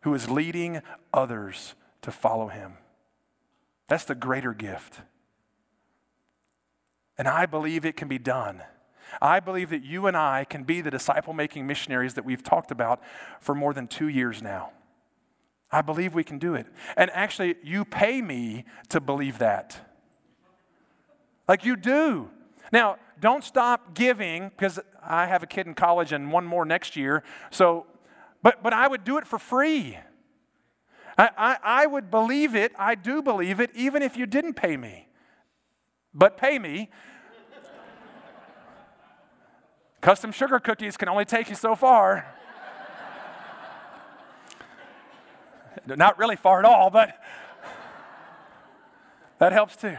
who 0.02 0.14
is 0.14 0.30
leading 0.30 0.80
others 1.12 1.74
to 2.02 2.12
follow 2.12 2.48
him. 2.48 2.74
That's 3.88 4.04
the 4.04 4.14
greater 4.14 4.54
gift. 4.54 5.00
And 7.16 7.26
I 7.26 7.46
believe 7.46 7.84
it 7.84 7.96
can 7.96 8.06
be 8.06 8.18
done. 8.18 8.62
I 9.20 9.40
believe 9.40 9.70
that 9.70 9.84
you 9.84 10.06
and 10.06 10.16
I 10.16 10.44
can 10.44 10.64
be 10.64 10.80
the 10.80 10.90
disciple 10.90 11.32
making 11.32 11.66
missionaries 11.66 12.14
that 12.14 12.24
we've 12.24 12.42
talked 12.42 12.70
about 12.70 13.02
for 13.40 13.54
more 13.54 13.72
than 13.72 13.86
two 13.86 14.08
years 14.08 14.42
now. 14.42 14.72
I 15.70 15.82
believe 15.82 16.14
we 16.14 16.24
can 16.24 16.38
do 16.38 16.54
it. 16.54 16.66
And 16.96 17.10
actually, 17.12 17.56
you 17.62 17.84
pay 17.84 18.22
me 18.22 18.64
to 18.88 19.00
believe 19.00 19.38
that. 19.38 19.80
Like 21.46 21.64
you 21.64 21.76
do. 21.76 22.30
Now, 22.72 22.96
don't 23.20 23.42
stop 23.42 23.94
giving 23.94 24.48
because 24.48 24.78
I 25.02 25.26
have 25.26 25.42
a 25.42 25.46
kid 25.46 25.66
in 25.66 25.74
college 25.74 26.12
and 26.12 26.30
one 26.30 26.46
more 26.46 26.64
next 26.64 26.96
year. 26.96 27.22
So, 27.50 27.86
but, 28.42 28.62
but 28.62 28.72
I 28.72 28.88
would 28.88 29.04
do 29.04 29.18
it 29.18 29.26
for 29.26 29.38
free. 29.38 29.98
I, 31.16 31.30
I, 31.36 31.56
I 31.62 31.86
would 31.86 32.10
believe 32.10 32.54
it. 32.54 32.72
I 32.78 32.94
do 32.94 33.22
believe 33.22 33.60
it, 33.60 33.70
even 33.74 34.02
if 34.02 34.16
you 34.16 34.26
didn't 34.26 34.54
pay 34.54 34.76
me. 34.76 35.08
But 36.14 36.36
pay 36.36 36.58
me. 36.58 36.90
Custom 40.00 40.32
sugar 40.32 40.60
cookies 40.60 40.96
can 40.96 41.08
only 41.08 41.24
take 41.24 41.48
you 41.48 41.56
so 41.56 41.74
far. 41.74 42.26
Not 45.86 46.18
really 46.18 46.36
far 46.36 46.58
at 46.58 46.64
all, 46.64 46.90
but 46.90 47.18
that 49.38 49.52
helps 49.52 49.76
too. 49.76 49.96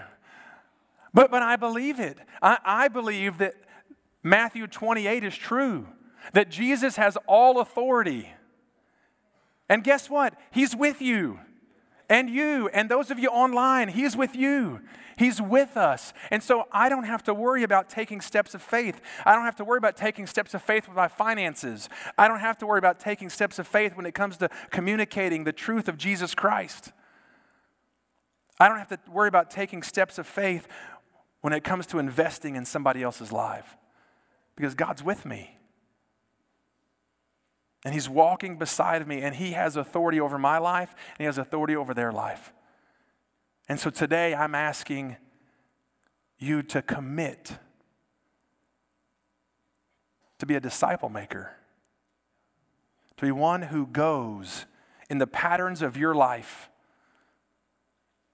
But, 1.14 1.32
but 1.32 1.41
I 1.41 1.56
believe 1.56 2.00
it. 2.00 2.18
I, 2.41 2.58
I 2.64 2.88
believe 2.88 3.39
that 3.39 3.56
Matthew 4.22 4.68
28 4.68 5.24
is 5.24 5.36
true, 5.36 5.88
that 6.34 6.50
Jesus 6.50 6.97
has 6.97 7.18
all 7.26 7.60
authority. 7.60 8.32
And 9.68 9.84
guess 9.84 10.10
what? 10.10 10.36
He's 10.52 10.76
with 10.76 11.02
you 11.02 11.39
and 12.10 12.30
you 12.30 12.70
and 12.70 12.89
those 12.89 13.12
of 13.12 13.20
you 13.20 13.30
online. 13.30 13.89
He's 13.89 14.18
with 14.18 14.36
you. 14.36 14.82
He's 15.18 15.41
with 15.41 15.76
us. 15.76 16.14
And 16.32 16.41
so 16.41 16.68
I 16.72 16.88
don't 16.88 17.03
have 17.03 17.24
to 17.24 17.34
worry 17.34 17.64
about 17.64 17.89
taking 17.89 18.22
steps 18.22 18.53
of 18.53 18.62
faith. 18.62 19.01
I 19.26 19.36
don't 19.36 19.43
have 19.43 19.57
to 19.57 19.66
worry 19.66 19.78
about 19.78 19.97
taking 19.97 20.26
steps 20.26 20.53
of 20.53 20.62
faith 20.62 20.88
with 20.88 20.95
my 20.95 21.10
finances. 21.10 21.89
I 22.18 22.28
don't 22.28 22.39
have 22.39 22.57
to 22.60 22.66
worry 22.66 22.80
about 22.80 22.99
taking 22.99 23.30
steps 23.30 23.60
of 23.60 23.68
faith 23.68 23.97
when 23.97 24.05
it 24.05 24.14
comes 24.14 24.38
to 24.38 24.49
communicating 24.70 25.43
the 25.43 25.51
truth 25.51 25.89
of 25.89 25.97
Jesus 25.97 26.34
Christ. 26.34 26.93
I 28.60 28.70
don't 28.70 28.78
have 28.78 28.89
to 28.89 28.99
worry 29.12 29.28
about 29.28 29.51
taking 29.51 29.84
steps 29.84 30.18
of 30.18 30.26
faith 30.26 30.68
when 31.41 31.53
it 31.53 31.64
comes 31.64 31.86
to 31.88 31.99
investing 31.99 32.55
in 32.55 32.66
somebody 32.66 33.03
else's 33.03 33.32
life 33.32 33.78
because 34.55 34.74
God's 34.74 35.03
with 35.03 35.26
me. 35.26 35.59
And 37.86 37.93
He's 37.93 38.09
walking 38.09 38.57
beside 38.57 39.07
me, 39.07 39.21
and 39.21 39.36
He 39.36 39.51
has 39.51 39.75
authority 39.75 40.19
over 40.19 40.38
my 40.38 40.57
life, 40.57 40.93
and 41.11 41.19
He 41.19 41.25
has 41.25 41.38
authority 41.38 41.75
over 41.75 41.93
their 41.93 42.11
life. 42.11 42.51
And 43.67 43.80
so 43.80 43.89
today 43.89 44.34
I'm 44.34 44.55
asking 44.55 45.17
you 46.38 46.63
to 46.63 46.82
commit 46.82 47.57
to 50.39 50.45
be 50.45 50.55
a 50.55 50.59
disciple 50.59 51.09
maker, 51.09 51.51
to 53.17 53.25
be 53.25 53.32
one 53.32 53.63
who 53.63 53.86
goes 53.86 54.65
in 55.09 55.17
the 55.17 55.27
patterns 55.27 55.82
of 55.82 55.97
your 55.97 56.15
life 56.15 56.69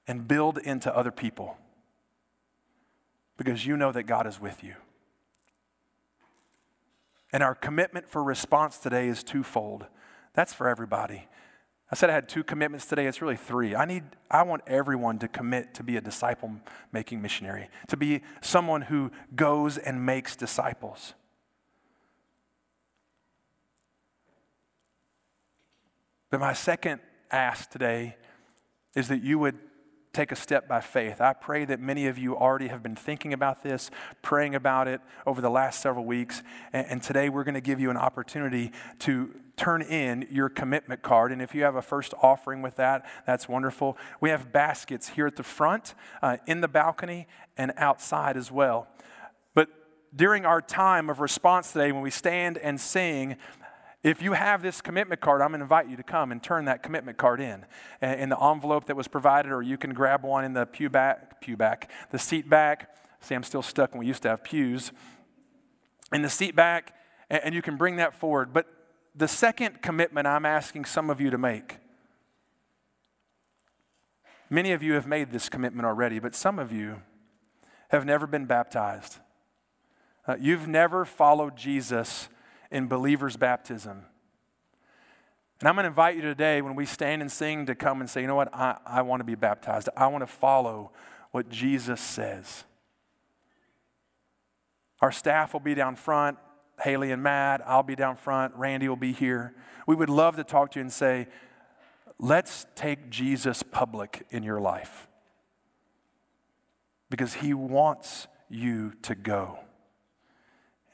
and 0.07 0.27
build 0.27 0.57
into 0.59 0.95
other 0.95 1.11
people 1.11 1.57
because 3.37 3.65
you 3.65 3.75
know 3.75 3.91
that 3.91 4.03
God 4.03 4.27
is 4.27 4.39
with 4.39 4.63
you. 4.63 4.75
And 7.35 7.43
our 7.43 7.53
commitment 7.53 8.09
for 8.09 8.23
response 8.23 8.77
today 8.77 9.09
is 9.09 9.21
twofold. 9.21 9.87
That's 10.35 10.53
for 10.53 10.69
everybody. 10.69 11.27
I 11.91 11.95
said 11.95 12.09
I 12.09 12.13
had 12.13 12.29
two 12.29 12.45
commitments 12.45 12.85
today. 12.85 13.07
It's 13.07 13.21
really 13.21 13.35
three. 13.35 13.75
I 13.75 13.83
need 13.83 14.05
I 14.31 14.43
want 14.43 14.61
everyone 14.65 15.19
to 15.19 15.27
commit 15.27 15.73
to 15.73 15.83
be 15.83 15.97
a 15.97 16.01
disciple 16.01 16.49
making 16.93 17.21
missionary, 17.21 17.67
to 17.89 17.97
be 17.97 18.21
someone 18.39 18.83
who 18.83 19.11
goes 19.35 19.77
and 19.77 20.05
makes 20.05 20.37
disciples. 20.37 21.13
But 26.29 26.39
my 26.39 26.53
second 26.53 27.01
ask 27.31 27.69
today 27.69 28.15
is 28.95 29.09
that 29.09 29.21
you 29.21 29.39
would 29.39 29.59
take 30.15 30.31
a 30.31 30.35
step 30.35 30.67
by 30.67 30.79
faith. 30.79 31.19
I 31.19 31.33
pray 31.33 31.65
that 31.65 31.81
many 31.81 32.07
of 32.07 32.17
you 32.17 32.37
already 32.37 32.69
have 32.69 32.81
been 32.81 32.95
thinking 32.95 33.33
about 33.33 33.63
this, 33.63 33.91
praying 34.21 34.55
about 34.55 34.87
it 34.87 35.01
over 35.27 35.41
the 35.41 35.49
last 35.49 35.81
several 35.81 36.05
weeks. 36.05 36.41
And, 36.71 36.87
and 36.87 37.03
today 37.03 37.27
we're 37.27 37.43
going 37.43 37.55
to 37.55 37.61
give 37.61 37.79
you 37.79 37.89
an 37.89 37.97
opportunity 37.97 38.71
to 38.99 39.35
turn 39.57 39.81
in 39.81 40.27
your 40.31 40.47
commitment 40.47 41.01
card. 41.01 41.31
And 41.31 41.41
if 41.41 41.53
you 41.53 41.63
have 41.63 41.75
a 41.75 41.81
first 41.81 42.13
offering 42.21 42.61
with 42.61 42.77
that, 42.77 43.05
that's 43.27 43.49
wonderful. 43.49 43.97
We 44.21 44.29
have 44.29 44.51
baskets 44.51 45.09
here 45.09 45.27
at 45.27 45.35
the 45.35 45.43
front, 45.43 45.95
uh, 46.21 46.37
in 46.47 46.61
the 46.61 46.67
balcony, 46.67 47.27
and 47.57 47.73
outside 47.75 48.37
as 48.37 48.51
well. 48.51 48.87
But 49.53 49.67
during 50.15 50.45
our 50.45 50.61
time 50.61 51.09
of 51.09 51.19
response 51.19 51.73
today, 51.73 51.91
when 51.91 52.01
we 52.01 52.11
stand 52.11 52.57
and 52.57 52.79
sing, 52.79 53.35
if 54.05 54.21
you 54.21 54.33
have 54.33 54.61
this 54.61 54.81
commitment 54.81 55.19
card, 55.19 55.41
I'm 55.41 55.47
going 55.47 55.61
to 55.61 55.63
invite 55.63 55.89
you 55.89 55.97
to 55.97 56.03
come 56.03 56.31
and 56.31 56.41
turn 56.41 56.65
that 56.65 56.83
commitment 56.83 57.17
card 57.17 57.41
in 57.41 57.65
in 58.03 58.29
the 58.29 58.39
envelope 58.39 58.85
that 58.85 58.95
was 58.95 59.07
provided, 59.07 59.51
or 59.51 59.63
you 59.63 59.79
can 59.79 59.95
grab 59.95 60.23
one 60.23 60.45
in 60.45 60.53
the 60.53 60.67
pew 60.67 60.91
back, 60.91 61.41
pew 61.41 61.57
back, 61.57 61.89
the 62.11 62.19
seat 62.19 62.47
back. 62.47 62.95
See, 63.21 63.33
I'm 63.33 63.41
still 63.41 63.63
stuck 63.63 63.93
when 63.93 63.99
we 64.01 64.05
used 64.05 64.21
to 64.21 64.29
have 64.29 64.43
pews. 64.43 64.91
In 66.13 66.21
the 66.21 66.29
seat 66.29 66.55
back, 66.55 66.93
and 67.31 67.55
you 67.55 67.63
can 67.63 67.77
bring 67.77 67.95
that 67.95 68.13
forward. 68.13 68.53
But 68.53 68.67
the 69.15 69.27
second 69.27 69.81
commitment 69.81 70.27
I'm 70.27 70.45
asking 70.45 70.85
some 70.85 71.09
of 71.09 71.19
you 71.19 71.31
to 71.31 71.39
make, 71.39 71.77
many 74.51 74.71
of 74.71 74.83
you 74.83 74.93
have 74.93 75.07
made 75.07 75.31
this 75.31 75.49
commitment 75.49 75.87
already, 75.87 76.19
but 76.19 76.35
some 76.35 76.59
of 76.59 76.71
you 76.71 77.01
have 77.89 78.05
never 78.05 78.27
been 78.27 78.45
baptized. 78.45 79.17
Uh, 80.27 80.35
you've 80.39 80.67
never 80.67 81.05
followed 81.05 81.55
Jesus 81.55 82.29
in 82.75 82.87
believer's 82.87 83.37
baptism. 83.37 84.03
And 85.61 85.69
I'm 85.69 85.75
going 85.75 85.85
to 85.85 85.87
invite 85.87 86.17
you 86.17 86.21
today 86.21 86.61
when 86.61 86.75
we 86.75 86.85
stand 86.85 87.21
and 87.21 87.31
sing 87.31 87.67
to 87.67 87.73
come 87.73 88.01
and 88.01 88.09
say, 88.09 88.19
you 88.19 88.27
know 88.27 88.35
what, 88.35 88.53
I, 88.53 88.77
I 88.85 89.01
want 89.01 89.21
to 89.21 89.23
be 89.23 89.35
baptized. 89.35 89.87
I 89.95 90.07
want 90.07 90.23
to 90.23 90.27
follow 90.27 90.91
what 91.31 91.47
Jesus 91.47 92.01
says. 92.01 92.65
Our 94.99 95.13
staff 95.13 95.53
will 95.53 95.61
be 95.61 95.73
down 95.73 95.95
front. 95.95 96.37
Haley 96.81 97.11
and 97.11 97.23
Matt, 97.23 97.61
I'll 97.65 97.81
be 97.81 97.95
down 97.95 98.17
front. 98.17 98.53
Randy 98.55 98.89
will 98.89 98.97
be 98.97 99.13
here. 99.13 99.55
We 99.87 99.95
would 99.95 100.09
love 100.09 100.35
to 100.35 100.43
talk 100.43 100.71
to 100.71 100.79
you 100.79 100.81
and 100.81 100.91
say, 100.91 101.27
let's 102.19 102.65
take 102.75 103.09
Jesus 103.09 103.63
public 103.63 104.27
in 104.31 104.43
your 104.43 104.59
life 104.59 105.07
because 107.09 107.35
he 107.35 107.53
wants 107.53 108.27
you 108.49 108.91
to 109.03 109.15
go. 109.15 109.59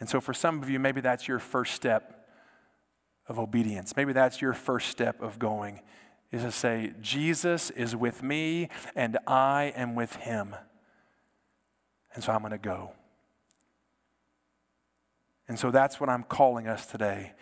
And 0.02 0.10
so, 0.10 0.20
for 0.20 0.34
some 0.34 0.62
of 0.62 0.70
you, 0.70 0.80
maybe 0.80 1.00
that's 1.00 1.28
your 1.30 1.40
first 1.40 1.74
step 1.74 2.28
of 3.28 3.40
obedience. 3.40 3.96
Maybe 3.96 4.14
that's 4.14 4.42
your 4.42 4.54
first 4.54 4.90
step 4.90 5.22
of 5.22 5.40
going, 5.40 5.82
is 6.32 6.44
to 6.44 6.52
say, 6.52 6.94
Jesus 7.02 7.70
is 7.70 7.96
with 7.96 8.22
me 8.22 8.70
and 8.96 9.18
I 9.28 9.74
am 9.76 9.96
with 9.96 10.16
him. 10.18 10.56
And 12.14 12.24
so 12.24 12.34
I'm 12.34 12.40
going 12.40 12.52
to 12.52 12.58
go. 12.58 12.92
And 15.48 15.58
so 15.58 15.72
that's 15.72 16.00
what 16.00 16.10
I'm 16.10 16.24
calling 16.24 16.68
us 16.68 16.86
today. 16.86 17.34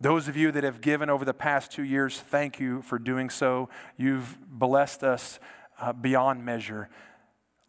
Those 0.00 0.28
of 0.28 0.36
you 0.36 0.52
that 0.52 0.64
have 0.64 0.80
given 0.80 1.08
over 1.08 1.24
the 1.24 1.34
past 1.34 1.72
two 1.72 1.82
years, 1.82 2.20
thank 2.20 2.60
you 2.60 2.82
for 2.82 2.98
doing 2.98 3.30
so. 3.30 3.68
You've 3.96 4.36
blessed 4.46 5.02
us 5.02 5.40
uh, 5.80 5.92
beyond 5.92 6.44
measure. 6.44 6.88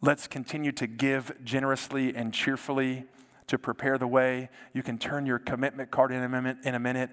Let's 0.02 0.28
continue 0.28 0.72
to 0.72 0.86
give 0.86 1.32
generously 1.42 2.14
and 2.14 2.32
cheerfully 2.32 3.06
to 3.48 3.58
prepare 3.58 3.98
the 3.98 4.06
way. 4.06 4.48
You 4.72 4.82
can 4.82 4.98
turn 4.98 5.26
your 5.26 5.38
commitment 5.38 5.90
card 5.90 6.12
in 6.12 6.22
a 6.22 6.28
minute. 6.28 6.58
In 6.64 6.74
a 6.74 6.78
minute. 6.78 7.10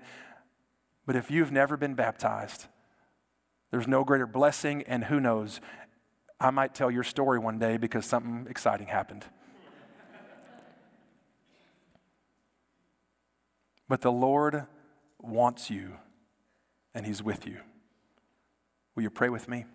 But 1.06 1.16
if 1.16 1.30
you've 1.30 1.52
never 1.52 1.78
been 1.78 1.96
baptized, 1.96 2.68
there's 3.72 3.88
no 3.88 4.04
greater 4.04 4.28
blessing, 4.28 4.84
and 4.84 5.06
who 5.06 5.20
knows, 5.20 5.60
I 6.40 6.52
might 6.52 6.74
tell 6.74 6.90
your 6.92 7.04
story 7.04 7.40
one 7.40 7.60
day 7.60 7.78
because 7.78 8.06
something 8.06 8.48
exciting 8.50 8.88
happened. 8.88 9.26
but 13.88 14.02
the 14.02 14.12
Lord 14.12 14.66
wants 15.20 15.70
you, 15.70 15.98
and 16.94 17.06
He's 17.06 17.22
with 17.22 17.46
you. 17.46 17.60
Will 18.96 19.04
you 19.04 19.10
pray 19.10 19.30
with 19.30 19.48
me? 19.48 19.66